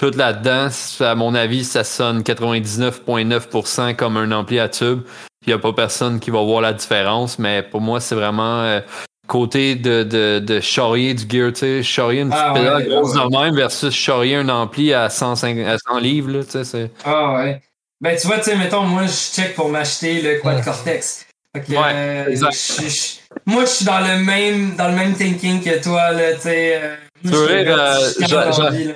[0.00, 0.68] Tout là-dedans.
[1.00, 5.02] À mon avis, ça sonne 99,9% comme un ampli à tube.
[5.46, 8.62] Il n'y a pas personne qui va voir la différence, mais pour moi, c'est vraiment
[8.62, 8.80] euh,
[9.26, 12.88] côté de, de, de charrier du gear, tu sais, charrier une petite Ah pédale ouais,
[12.88, 13.24] grosse ouais.
[13.24, 16.90] de même versus charrier un ampli à 105, à 100 livres, là, tu sais.
[17.04, 17.60] Ah ouais.
[18.02, 21.26] Ben tu vois, tu sais, mettons, moi je check pour m'acheter le Quad Cortex.
[21.54, 22.52] Ouais, euh, exact.
[22.80, 26.32] je- je- moi je suis dans le même dans le même thinking que toi, là,
[26.34, 26.80] tu sais.
[26.82, 28.92] euh, Tu veux dire, euh,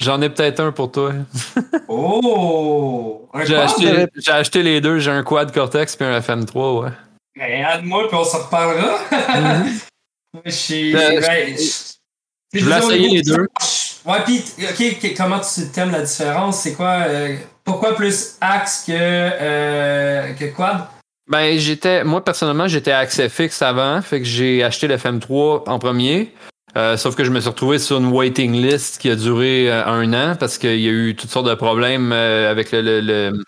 [0.00, 1.12] J'en ai peut-être un pour toi.
[1.88, 3.28] Oh!
[3.44, 6.90] J'ai acheté, les deux, j'ai un Quad Cortex puis un FM3, ouais.
[7.36, 8.98] Ben, aide-moi, puis on s'en reparlera.
[10.44, 10.92] Je suis.
[10.92, 11.20] Ben,
[11.56, 11.94] je-
[12.54, 13.46] je voulais disons, essayer les deux.
[14.04, 16.60] Ouais, pis, ok, comment tu t'aimes la différence?
[16.60, 17.04] C'est quoi?
[17.08, 20.86] euh, pourquoi plus Axe que, euh, que Quad?
[21.30, 25.78] Ben, j'étais, moi personnellement, j'étais accès fixe avant, fait que j'ai acheté le FM3 en
[25.78, 26.32] premier.
[26.78, 29.84] Euh, sauf que je me suis retrouvé sur une waiting list qui a duré euh,
[29.84, 33.00] un an parce qu'il y a eu toutes sortes de problèmes euh, avec le, le-
[33.00, 33.42] le-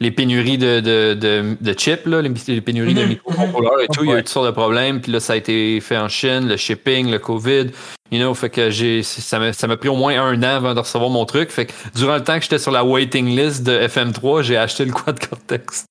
[0.00, 3.86] les pénuries de, de, de, de chips, là, les, les pénuries de Mhm, microcontrôleurs et
[3.88, 4.02] tout.
[4.04, 5.00] Il y a eu toutes sortes de problèmes.
[5.00, 7.66] Puis là, ça a été fait en Chine, le shipping, le COVID.
[8.10, 10.74] You know, fait que j'ai, ça m'a, ça m'a pris au moins un an avant
[10.74, 11.50] de recevoir mon truc.
[11.50, 14.84] Fait que durant le temps que j'étais sur la waiting list de FM3, j'ai acheté
[14.84, 15.84] le Quad Cortex.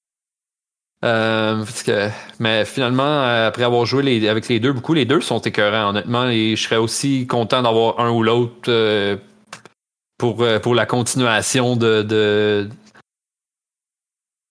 [1.03, 5.03] Euh, parce que, mais finalement, euh, après avoir joué les, avec les deux, beaucoup, les
[5.03, 9.17] deux sont écœurants, honnêtement, et je serais aussi content d'avoir un ou l'autre euh,
[10.17, 12.69] pour, euh, pour la continuation de, de,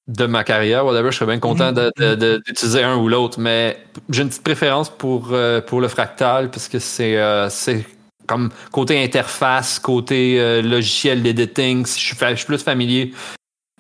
[0.09, 0.85] de ma carrière.
[0.85, 3.79] Whatever, je serais bien content de- d'utiliser un ou l'autre, mais
[4.11, 7.87] j'ai une petite préférence pour, euh, pour le fractal parce que c'est euh, c'est
[8.27, 13.13] comme côté interface, côté logiciel d'editing, je suis, je suis plus familier.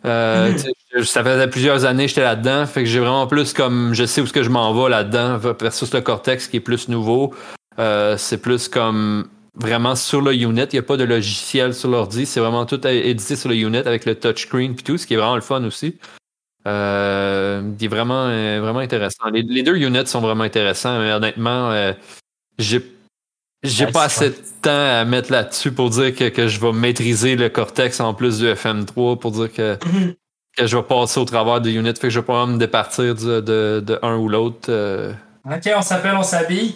[0.04, 0.52] Euh,
[0.94, 1.04] Mhm.
[1.04, 4.20] ça faisait plusieurs années que j'étais là-dedans, fait que j'ai vraiment plus comme je sais
[4.20, 7.32] où ce que je m'en vais là-dedans versus le Cortex qui est plus nouveau.
[7.78, 11.88] Euh, c'est plus comme vraiment sur le unit, il n'y a pas de logiciel sur
[11.90, 15.14] l'ordi, c'est vraiment tout édité sur le unit avec le touchscreen puis tout, ce qui
[15.14, 15.98] est vraiment le fun aussi.
[16.66, 19.28] Euh, il est vraiment, euh, vraiment intéressant.
[19.32, 21.92] Les, les deux units sont vraiment intéressants, mais honnêtement, euh,
[22.58, 22.80] j'ai
[23.62, 26.72] j'ai Ouais, pas assez de temps à mettre là-dessus pour dire que, que je vais
[26.72, 30.14] maîtriser le Cortex en plus du FM3 pour dire que, Mhm.
[30.56, 31.88] que je vais passer au travers de unit.
[31.94, 34.66] Fait que je vais pas me départir de, de, de un ou l'autre.
[34.68, 35.12] euh.
[35.46, 36.74] Ok, on s'appelle, on s'habille.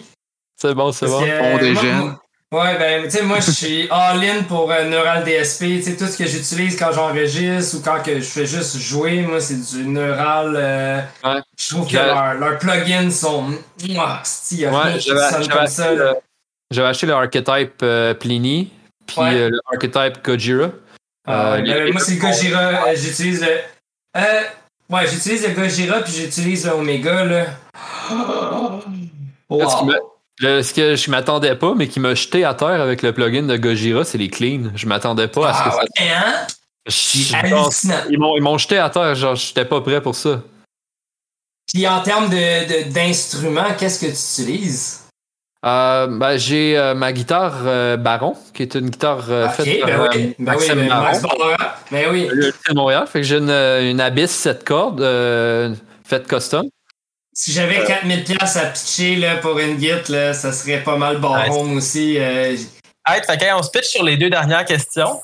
[0.59, 1.25] C'est bon, c'est Parce bon.
[1.25, 1.95] que, On euh, déjeune.
[1.97, 2.21] moi- moi-
[2.53, 5.63] Ouais, ben, tu sais, moi, je suis all-in pour euh, Neural DSP.
[5.65, 9.21] Tu sais, tout ce que j'utilise quand j'enregistre ou quand que je fais juste jouer,
[9.23, 10.53] moi, c'est du Neural.
[10.55, 11.41] euh, Ouais.
[11.59, 13.47] Je trouve que leurs leurs plugins sont.
[13.89, 15.93] Mouah, c'ti, y a rien Ouais, j'avais j'avais comme ça.
[15.93, 16.13] là.
[16.71, 18.71] J'avais acheté le archetype euh, Pliny,
[19.05, 19.33] puis Ouais.
[19.35, 20.69] euh, le archetype Gojira.
[21.27, 22.61] Ah, Euh, les- moi, c'est le Gojira.
[22.87, 23.57] euh, j'utilise le.
[24.17, 24.41] Euh,
[24.89, 27.45] ouais, j'utilise le Gojira puis j'utilise le Omega, là.
[29.49, 29.61] Wow.
[30.39, 33.43] le- ce que je m'attendais pas, mais qui m'a jeté à terre avec le plugin
[33.43, 34.71] de Gojira, c'est les cleans.
[34.75, 35.77] Je m'attendais pas à ce que Ah, ça.
[35.77, 36.47] ouais, hein?
[36.87, 38.07] Je-.
[38.09, 40.41] Ils m'ont, ils m'ont jeté à terre, genre, j'étais pas prêt pour ça.
[41.73, 42.35] Puis en termes de,
[42.85, 44.11] de- d'instruments, qu'est-ce que tu
[44.53, 45.03] utilises?
[45.65, 49.85] Euh, ben, j'ai euh, ma guitare euh, Baron, qui est une guitare euh, Ok, faite
[49.85, 51.03] ben par oui, ben oui, ben Baron.
[51.03, 51.55] Max Baron.
[51.91, 52.29] Ben oui.
[52.75, 53.07] Montréal.
[53.07, 55.73] Fait que j'ai une, une Abyss 7 cordes euh,
[56.05, 56.65] faite custom.
[57.33, 61.17] Si j'avais 4000 pièces à pitcher là, pour une git, là, ça serait pas mal
[61.17, 62.17] Baron aussi.
[62.19, 62.55] euh,
[63.09, 65.21] Hey, fait que, on se pitch sur les deux dernières questions.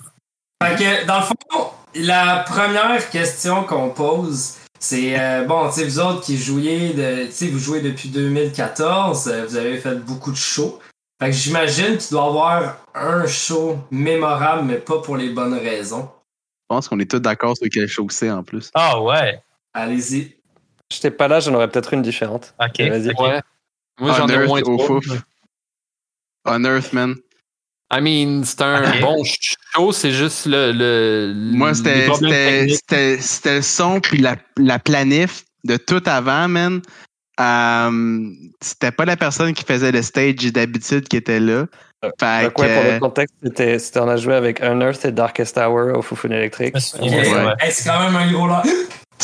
[0.63, 4.53] Fait que, dans le fond, la première question qu'on pose,
[4.83, 8.09] c'est euh, bon, tu sais, vous autres qui jouiez, de, tu sais, vous jouez depuis
[8.09, 10.77] 2014, euh, vous avez fait beaucoup de shows.
[11.21, 15.53] Fait que j'imagine qu'il doit y avoir un show mémorable, mais pas pour les bonnes
[15.53, 16.09] raisons.
[16.63, 18.71] Je pense qu'on est tous d'accord sur quelle chose c'est en plus.
[18.73, 19.41] Ah ouais.
[19.73, 20.35] Allez-y.
[20.91, 22.53] J'étais pas là, j'en aurais peut-être une différente.
[22.59, 22.81] OK.
[22.81, 23.13] Vas-y.
[23.13, 23.41] Ouais.
[24.01, 25.05] Moi, j'en ai moins au fouf.
[26.45, 27.15] Unearthed, man.
[27.95, 30.71] I mean, c'est un bon show, c'est juste le.
[30.71, 32.07] le Moi, c'était
[33.45, 36.81] le son puis la, la planif de tout avant, man.
[37.39, 38.29] Euh,
[38.61, 41.65] c'était pas la personne qui faisait le stage d'habitude qui était là.
[42.19, 45.57] Fait Donc, que, pour euh, le contexte, c'était, on a joué avec Unearthed et Darkest
[45.57, 46.75] Hour au Foufoune électrique.
[46.99, 47.53] Ouais.
[47.59, 48.63] Hey, c'est quand même un gros là.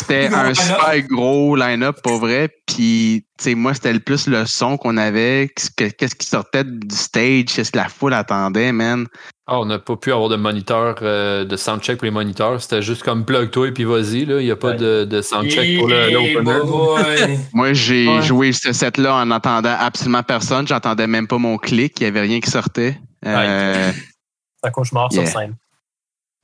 [0.00, 2.48] C'était un super gros line-up pour vrai.
[2.66, 5.50] Puis, tu sais, moi, c'était le plus le son qu'on avait.
[5.54, 9.06] Qu'est-ce que- qu'est-ce qui sortait du stage, qu'est-ce que la foule attendait, man.
[9.46, 12.60] Ah, on n'a pas pu avoir de moniteur, euh, de soundcheck pour les moniteurs.
[12.62, 14.24] C'était juste comme plug-toi et puis vas-y.
[14.24, 14.40] là.
[14.40, 14.76] Il n'y a pas Ouais.
[14.76, 17.38] de, de soundcheck pour l'opener.
[17.52, 18.22] Moi, j'ai Ouais.
[18.22, 20.66] joué ce set-là en n'entendant absolument personne.
[20.68, 21.94] J'entendais même pas mon clic.
[22.00, 22.96] Il y avait rien qui sortait.
[23.26, 23.90] Euh,
[24.62, 25.26] C'est un cauchemar Yeah.
[25.26, 25.54] sur scène.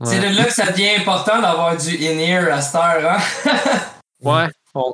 [0.05, 3.19] C'est de là que ça devient important d'avoir du in-ear à cette heure, hein?
[4.23, 4.47] Ouais.
[4.75, 4.93] On,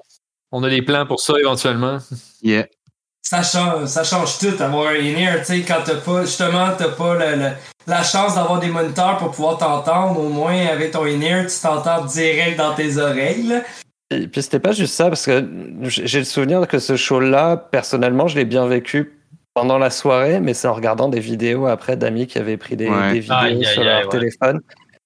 [0.52, 1.98] on a des plans pour ça éventuellement.
[2.42, 2.66] yeah.
[3.22, 6.88] Ça change, ça change tout d'avoir un in-ear, tu sais, quand t'as pas, justement, t'as
[6.90, 7.52] pas le- le-
[7.86, 12.04] la chance d'avoir des moniteurs pour pouvoir t'entendre, au moins avec ton in-ear, tu t'entends
[12.04, 13.60] direct dans tes oreilles, là.
[14.10, 15.48] Et puis c'était pas juste ça, parce que
[15.80, 19.18] j'ai le souvenir que ce show-là, personnellement, je l'ai bien vécu
[19.54, 22.88] pendant la soirée, mais c'est en regardant des vidéos après d'amis qui avaient pris des,
[22.88, 23.12] Ouais.
[23.12, 24.60] des vidéos sur leur téléphone,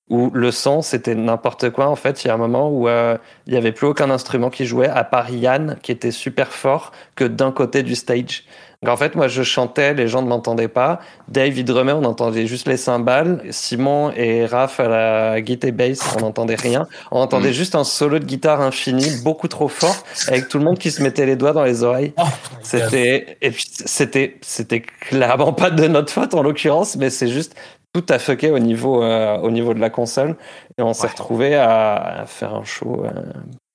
[0.09, 1.89] où le son, c'était n'importe quoi.
[1.89, 4.51] En fait, il y a un moment où euh, il y avait plus aucun instrument
[4.51, 8.45] qui jouait, à part Yann, qui était super fort, que d'un côté du stage.
[8.83, 11.01] Donc en fait, moi, je chantais, les gens ne m'entendaient pas.
[11.29, 13.43] Dave, il drumait, on entendait juste les cymbales.
[13.51, 16.87] Simon et Raph à la guitare bass, on n'entendait rien.
[17.11, 17.53] On entendait Mm.
[17.55, 19.97] juste un solo de guitare infini, beaucoup trop fort,
[20.29, 22.13] avec tout le monde qui se mettait les doigts dans les oreilles.
[22.19, 22.23] Oh,
[22.63, 27.57] C'était, et puis c'était, c'était clairement pas de notre faute en l'occurrence, mais c'est juste
[27.93, 30.37] tout a fucké au niveau, euh, au niveau de la console.
[30.79, 31.11] Et on s'est Ouais.
[31.11, 33.05] retrouvé à, à faire un show.
[33.05, 33.11] euh,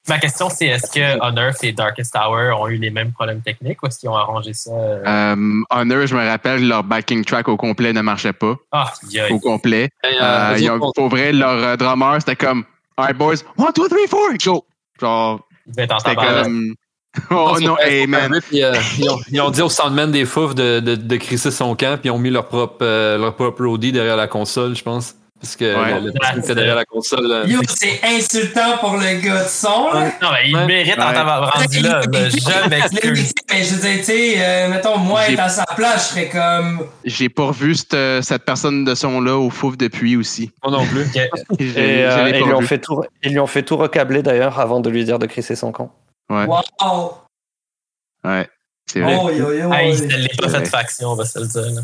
[0.09, 3.82] Ma question, c'est est-ce que Unearth et Darkest Hour ont eu les mêmes problèmes techniques
[3.84, 4.72] ou est-ce qu'ils ont arrangé ça?
[4.72, 5.36] euh?
[5.70, 8.55] Honor, je me rappelle, leur backing track au complet ne marchait pas.
[8.72, 8.91] Ah.
[9.30, 9.89] Au complet.
[10.03, 12.64] Et, euh, Euh, ont- autres, pour vrai, leur euh, drummer, c'était comme
[12.97, 14.66] Alright, boys, one, two, three, four, go!
[14.99, 16.74] Genre, c'était comme.
[17.30, 17.76] Oh non,
[18.07, 18.39] man.
[18.49, 21.51] Puis, euh, ils, ont, ils ont dit au soundman des fouf de, de, de crisser
[21.51, 24.76] son camp, puis ils ont mis leur propre, euh, leur propre roadie derrière la console,
[24.76, 25.16] je pense.
[25.41, 25.99] Parce que Ouais.
[25.99, 27.26] le, était derrière la console.
[27.32, 30.12] euh, Yo, c'est insultant pour le gars de son, là.
[30.22, 30.66] Non, mais il Ouais.
[30.68, 31.14] mérite en Ouais.
[31.16, 31.53] tabarnak.
[31.55, 32.01] rendu là.
[32.12, 33.34] mais Je m'excuse.
[33.49, 36.30] Mais je dire, tu sais, euh, mettons, moi, J'ai- être à sa place, je serais
[36.30, 36.86] comme.
[37.05, 40.51] J'ai pas revu cette, cette personne de son-là au fouf depuis aussi.
[40.64, 41.07] Moi non plus.
[41.59, 41.66] Et,
[42.05, 44.91] euh, ils, lui ont fait tout, ils lui ont fait tout recabler d'ailleurs avant de
[44.91, 45.91] lui dire de crisser son camp.
[46.32, 47.17] Ouais, Wow!
[48.23, 48.49] ouais.
[48.88, 49.17] C'est vrai.
[49.21, 49.95] Oh, yo, yo, Hey, yo.
[50.03, 51.61] il ne l'est pas fait faction, on va se le dire.
[51.71, 51.82] là.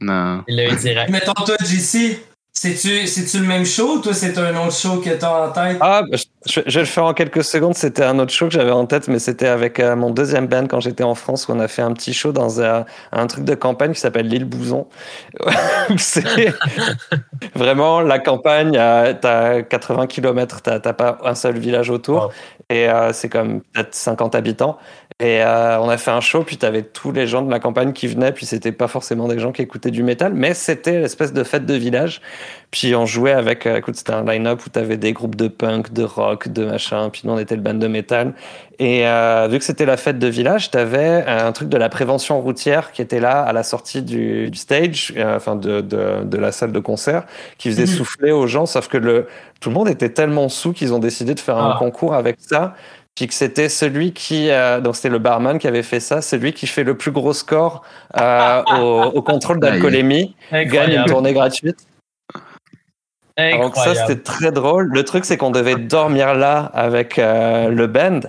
[0.00, 0.44] Non.
[0.48, 1.10] Il l'a eu direct.
[1.10, 5.10] Mettons, toi, JC, c'est-tu c'est-tu le même show ou toi, c'est un autre show que
[5.10, 5.78] t'as en tête?
[5.80, 6.16] Ah, bah,
[6.46, 7.74] je, vais le faire en quelques secondes.
[7.74, 10.66] C'était un autre show que j'avais en tête, mais c'était avec euh, mon deuxième band
[10.66, 13.44] quand j'étais en France, où on a fait un petit show dans un, un truc
[13.44, 14.86] de campagne qui s'appelle l'île Bouzon.
[15.96, 16.54] c'est
[17.54, 18.76] vraiment la campagne.
[18.76, 22.32] euh, T'as 80 km, t'as pas un seul village autour,
[22.70, 24.78] et euh, c'est comme peut-être 50 habitants.
[25.20, 27.92] Et euh, on a fait un show, puis t'avais tous les gens de la campagne
[27.92, 31.32] qui venaient, puis c'était pas forcément des gens qui écoutaient du métal, mais c'était l'espèce
[31.32, 32.20] de fête de village.
[32.70, 36.04] Puis on jouait avec, écoute, c'était un line-up où t'avais des groupes de punk, de
[36.04, 38.34] rock, de machin, puis nous on était le band de métal.
[38.78, 42.40] Et euh, vu que c'était la fête de village, t'avais un truc de la prévention
[42.40, 46.36] routière qui était là à la sortie du, du stage, euh, enfin de, de, de
[46.38, 47.24] la salle de concert,
[47.58, 47.88] qui faisait Mhm.
[47.98, 49.26] souffler aux gens, sauf que le,
[49.60, 51.78] tout le monde était tellement sous qu'ils ont décidé de faire un Ah.
[51.78, 52.74] concours avec ça.
[53.16, 56.52] Puis que c'était celui qui, euh, donc c'était le barman qui avait fait ça, celui
[56.52, 57.82] qui fait le plus gros score
[58.16, 61.78] euh, au, au contrôle d'alcoolémie gagne une tournée gratuite.
[63.38, 64.88] Donc ça, c'était très drôle.
[64.92, 68.20] Le truc, c'est qu'on devait dormir là avec euh, le band.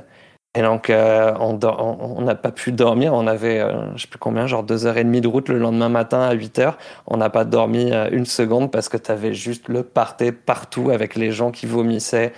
[0.55, 3.13] Et donc, euh, on n'a pas pu dormir.
[3.13, 5.59] On avait, euh, je sais plus combien, genre deux heures et demie de route le
[5.59, 6.77] lendemain matin à 8 heures.
[7.05, 10.89] On n'a pas dormi euh, une seconde parce que tu avais juste le party partout
[10.89, 12.33] avec les gens qui vomissaient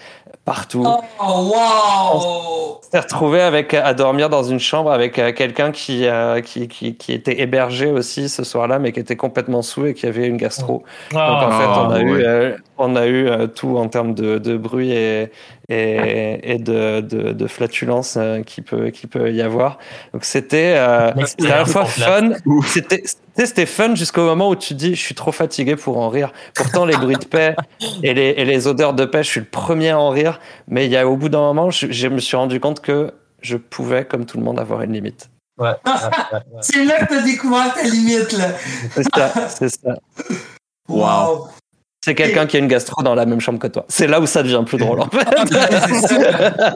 [0.45, 0.83] partout.
[0.85, 2.77] Oh, wow!
[2.79, 6.67] On s'est retrouvé avec à dormir dans une chambre avec euh, quelqu'un qui, euh, qui,
[6.67, 10.27] qui qui était hébergé aussi ce soir-là, mais qui était complètement sous et qui avait
[10.27, 10.83] une gastro.
[11.11, 12.03] Donc en Ah, fait, on a ouais.
[12.03, 15.31] eu, euh, on a eu euh, tout en termes de, de bruit et,
[15.69, 19.77] et, et de, de, de flatulence euh, qui peut, qui peut y avoir.
[20.13, 22.31] Donc c'était euh, à la fois fun,
[22.65, 23.03] c'était
[23.35, 26.31] c'était- c'était fun jusqu'au moment où tu dis je suis trop fatigué pour en rire.
[26.55, 27.55] Pourtant les bruits de paix
[28.03, 30.39] et les, et les odeurs de paix, je suis le premier à en rire.
[30.67, 33.11] Mais il y a au bout d'un moment, je, je me suis rendu compte que
[33.41, 35.29] je pouvais, comme tout le monde, avoir une limite.
[35.59, 35.71] Ouais.
[36.61, 38.47] C'est là que t'as découvert ta limite, là.
[38.95, 39.95] C'est ça, c'est ça.
[40.87, 41.47] Wow!
[42.03, 43.85] C'est quelqu'un qui a une gastro dans la même chambre que toi.
[43.87, 45.27] C'est là où ça devient plus drôle en fait.
[45.87, 46.75] C'est ça.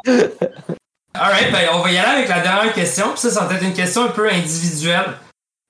[1.15, 3.05] Alright, ben on va y aller avec la dernière question.
[3.11, 5.05] Puis ça, ça va être une question un peu individuelle.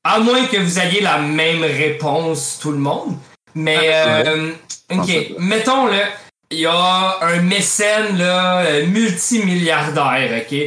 [0.07, 3.17] À moins que vous ayez la même réponse, tout le monde.
[3.55, 4.51] Mais, euh,
[4.91, 6.09] ok, mettons, là,
[6.51, 10.57] il y a un mécène, là, euh, multimilliardaire, ok?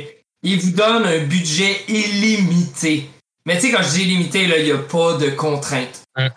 [0.42, 3.08] Il vous donne un budget illimité.
[3.46, 6.02] Mais tu sais, quand je dis illimité, là, il n'y a pas de contraintes.
[6.16, 6.30] Hum.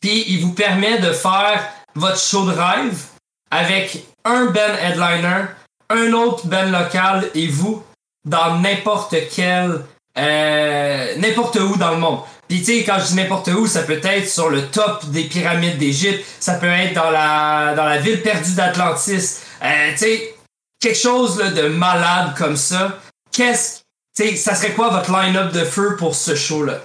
[0.00, 1.62] Puis il vous permet de faire
[1.94, 3.02] votre show de rêve
[3.50, 5.44] avec un band headliner,
[5.90, 7.84] un autre band local et vous
[8.24, 9.84] dans n'importe quel
[10.18, 12.20] euh, n'importe où dans le monde.
[12.48, 15.24] Puis tu sais quand je dis n'importe où, ça peut être sur le top des
[15.24, 19.38] pyramides d'Égypte, ça peut être dans la dans la ville perdue d'Atlantis.
[19.62, 20.34] Euh, tu sais
[20.80, 22.98] quelque chose là, de malade comme ça.
[23.32, 23.80] Qu'est-ce
[24.16, 26.80] tu sais ça serait quoi votre line-up de feu pour ce show là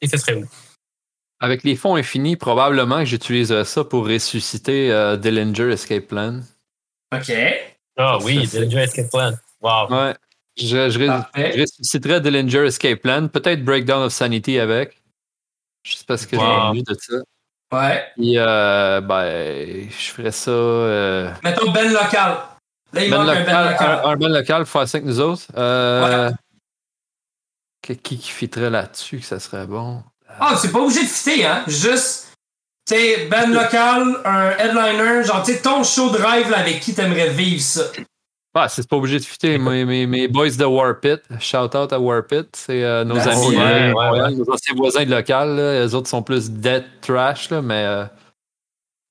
[0.00, 0.46] Et ce serait où?
[1.40, 6.40] Avec les fonds infinis, probablement que j'utiliserais ça pour ressusciter euh, Dillinger Escape Plan.
[7.14, 7.32] OK.
[7.98, 9.32] Ah oui, Ça, c'est- Dillinger Escape Plan.
[9.60, 9.88] Wow.
[9.92, 10.14] Ouais.
[10.56, 13.26] Je, je, je ressusciterais Dillinger Escape Plan.
[13.28, 15.00] Peut-être Breakdown of Sanity avec.
[15.84, 16.42] Je sais pas ce que Wow.
[16.42, 17.14] j'ai envie de ça.
[17.72, 18.04] Ouais.
[18.16, 20.50] Puis, euh, ben, je ferais ça.
[20.50, 22.38] Euh, Mettons band local.
[22.92, 23.90] Là il band manque un local, band local.
[24.04, 25.42] un, un band local faire ça avec nous autres.
[25.56, 26.30] Euh,
[27.82, 30.02] que- Qui qui fitterait là-dessus que ça serait bon?
[30.38, 31.64] Ah, c'est pas obligé de fitter, hein.
[31.66, 32.32] Juste,
[32.86, 36.80] tu sais, band local, un headliner, genre, tu sais, ton show de rêve là, avec
[36.80, 37.82] qui t'aimerais vivre ça.
[38.56, 39.58] Ah, c'est pas obligé de fitter.
[39.58, 43.30] Mes, mes, mes boys de Warpit, shout out à Warpit, c'est euh, nos Merci.
[43.30, 44.36] amis, Ouais, euh, ouais, Montréal, ouais.
[44.38, 45.56] nos anciens voisins de local.
[45.56, 45.84] Là.
[45.86, 48.04] Eux autres sont plus dead trash, là, mais euh,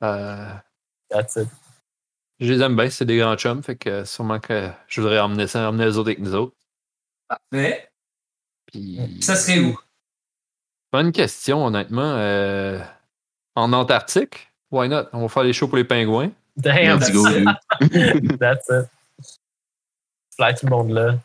[0.03, 0.47] euh,
[1.09, 1.49] That's it.
[2.39, 5.47] je les aime bien, c'est des grands chums, fait que sûrement que je voudrais emmener
[5.47, 6.55] ça, emmener les autres avec nous autres.
[7.51, 7.89] Mais,
[8.67, 9.77] Puis, ça serait où?
[10.91, 12.13] Bonne question, honnêtement.
[12.17, 12.79] Euh,
[13.55, 15.05] en Antarctique, why not?
[15.11, 16.31] On va faire les shows pour les pingouins.
[16.55, 16.99] Damn.
[18.39, 18.85] That's it.
[20.35, 21.15] Fly tout le monde là.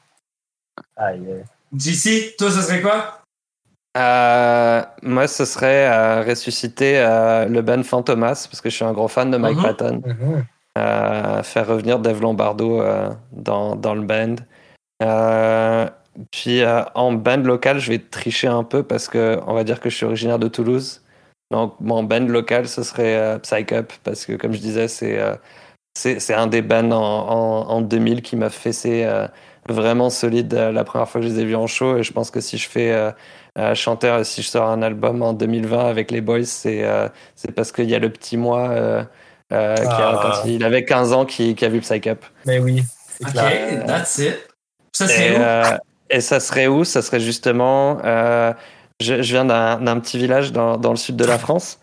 [0.96, 1.44] Aïe.
[1.76, 3.20] JC, toi, ça serait quoi?
[3.96, 8.92] Euh, moi, ce serait euh, ressusciter euh, le band Fantomas parce que je suis un
[8.92, 9.62] gros fan de Mike Mhm.
[9.62, 10.02] Patton.
[10.04, 10.44] Mhm.
[10.78, 14.36] Euh, faire revenir Dave Lombardo euh, dans, dans le band.
[15.02, 15.88] Euh,
[16.30, 19.80] puis euh, en band local, je vais tricher un peu parce que on va dire
[19.80, 21.02] que je suis originaire de Toulouse.
[21.50, 25.18] Donc mon band local, ce serait euh, Psych Up parce que comme je disais, c'est
[25.18, 25.34] euh,
[25.98, 26.96] c'est c'est un des bands en,
[27.68, 29.26] en, en 2000 qui m'a fessé euh,
[29.68, 31.96] vraiment solide euh, la première fois que je les ai vus en show.
[31.98, 33.10] Et je pense que si je fais euh,
[33.58, 37.52] euh, chanteur, si je sors un album en 2020 avec les Boys, c'est euh, c'est
[37.52, 39.04] parce qu'il y a le petit moi euh,
[39.52, 40.42] euh, qui a- Ah.
[40.42, 42.24] quand il avait 15 ans qui, qui a vu Psych Up.
[42.46, 42.82] Mais oui,
[43.18, 43.86] c'est Ok, clair.
[43.86, 44.36] that's it.
[44.92, 45.40] Ça Et, serait où?
[45.42, 45.76] euh,
[46.10, 46.84] et ça serait où?
[46.84, 47.98] Ça serait justement.
[48.04, 48.52] euh,
[49.00, 51.78] je, je viens d'un d'un petit village dans, dans le sud de la France.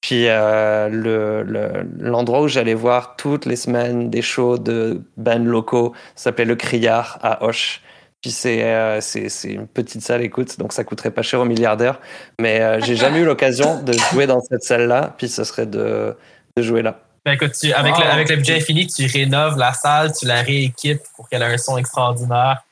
[0.00, 5.38] Puis euh, le- le- l'endroit où j'allais voir toutes les semaines des shows de bands
[5.44, 7.82] locaux s'appelait Le Criard à Hoche.
[8.22, 11.44] Puis c'est euh, c'est c'est une petite salle, écoute, donc ça coûterait pas cher aux
[11.44, 12.00] milliardaires.
[12.40, 15.14] Mais euh, j'ai jamais eu l'occasion de jouer dans cette salle-là.
[15.18, 16.16] Puis ce serait de,
[16.56, 17.00] de jouer là.
[17.26, 20.40] Ben écoute, tu, avec, le, avec le budget infini, tu rénoves la salle, tu la
[20.40, 22.62] rééquipes pour qu'elle ait un son extraordinaire.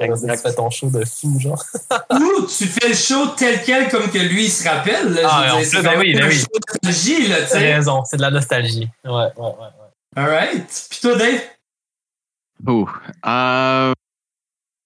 [0.00, 0.36] Exact.
[0.36, 1.62] Tu fais ton show de fou, genre.
[2.10, 5.12] Ou tu fais le show tel quel comme que lui il se rappelle.
[5.12, 6.38] Là, Ah, je c'est plus, ben oui, ben oui.
[6.38, 6.46] de
[6.90, 7.74] nostalgie, là, tu T'as sais.
[7.74, 8.88] raison, c'est de la nostalgie.
[9.04, 9.44] Ouais, ouais, ouais.
[9.52, 10.16] ouais.
[10.16, 10.86] Alright.
[10.90, 11.40] Puis toi, Dave?
[12.66, 12.88] Oh.
[13.26, 13.92] Euh,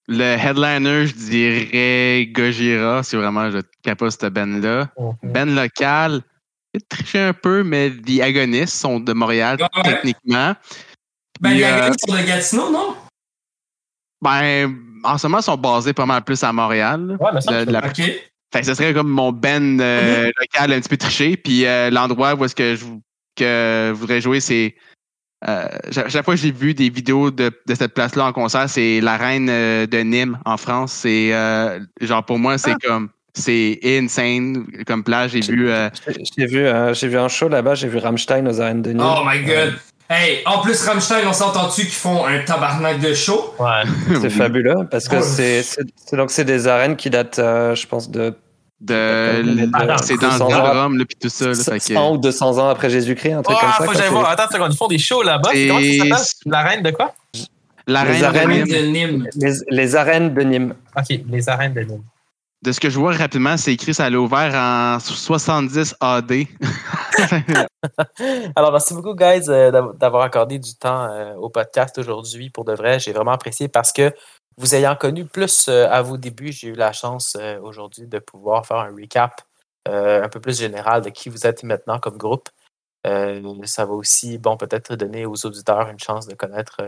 [0.07, 4.89] le headliner, je dirais Gojira, si vraiment je capote cette band-là.
[4.97, 5.13] Mhm.
[5.31, 6.21] Ben local,
[6.89, 9.83] triché un peu, mais The Agonists sont de Montréal, Ouais.
[9.83, 10.55] techniquement.
[11.41, 12.95] Ben, Puis, il a euh, sur le Gatineau, non?
[14.21, 14.75] ben,
[15.05, 17.17] en ce moment, ils sont basés pas mal plus à Montréal.
[17.19, 18.01] Ouais, mais ça, la- Ok.
[18.53, 21.35] Fait que ce serait comme mon euh, local un petit peu triché.
[21.35, 22.85] Puis euh, l'endroit où est-ce que je,
[23.35, 24.75] que je voudrais jouer, c'est
[25.47, 29.01] euh, chaque fois que j'ai vu des vidéos de, de cette place-là en concert, c'est
[29.01, 30.93] l'arène euh, de Nîmes en France.
[30.93, 35.31] C'est euh, genre pour moi, c'est comme c'est insane comme place.
[35.31, 35.89] J'ai vu euh,
[36.37, 39.03] J'ai- vu, euh, j'ai vu un show là-bas, j'ai vu Rammstein aux arènes de Nîmes.
[39.05, 39.73] Oh my god.
[40.09, 43.55] Hey, en plus, Rammstein, on s'entend-tu qu'ils font un tabarnak de show?
[43.59, 43.81] Ouais.
[44.21, 45.63] C'est fabuleux parce que c'est
[46.13, 48.35] donc c'est des arènes qui datent, euh, je pense, de
[48.81, 50.55] de Attends, c'est dans 200 le.
[50.81, 51.47] Rome là puis tout ça.
[51.47, 53.83] Là, fait que- 100 ou 200 ans après Jésus-Christ, un truc Oh, comme ça.
[53.85, 54.29] faut que j'aille voir.
[54.29, 55.49] Attends seconde, ils font des shows là-bas?
[55.55, 56.51] Et- Comment ça s'appelle?
[56.51, 57.13] La reine de quoi?
[57.87, 58.67] l'arène Les de arènes Nîmes.
[58.67, 59.27] de Nîmes.
[59.37, 60.73] Les, les arènes de Nîmes.
[60.95, 62.03] OK, les arènes de Nîmes.
[62.65, 66.31] De ce que je vois rapidement, c'est écrit ça l'a ouvert en 70 AD.
[68.55, 72.49] Alors, merci beaucoup, guys, euh, d'av- d'avoir accordé du temps euh, au podcast aujourd'hui.
[72.49, 74.11] Pour de vrai, j'ai vraiment apprécié parce que
[74.57, 78.65] vous ayant connu plus euh, à vos débuts, j'ai eu la chance aujourd'hui de pouvoir
[78.65, 79.41] faire un recap
[79.87, 82.49] un peu plus général de qui vous êtes maintenant comme groupe.
[83.05, 86.81] Ça va aussi, bon, peut-être donner aux auditeurs une chance de connaître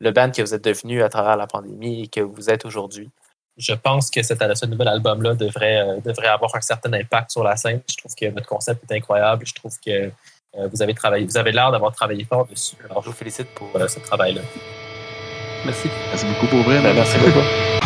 [0.00, 3.10] le band que vous êtes devenu à travers la pandémie et que vous êtes aujourd'hui.
[3.58, 7.42] Je pense que cet, ce nouvel album-là devrait, euh, devrait avoir un certain impact sur
[7.42, 7.80] la scène.
[7.90, 9.44] Je trouve que votre concept est incroyable.
[9.44, 12.76] Je trouve que euh, vous avez travaillé, vous avez l'air d'avoir travaillé fort dessus.
[12.88, 14.42] Alors, je vous félicite pour euh, ce travail-là.
[15.64, 15.90] Merci.
[16.08, 16.80] Merci beaucoup pour vrai.
[16.80, 17.40] Ben, merci beaucoup.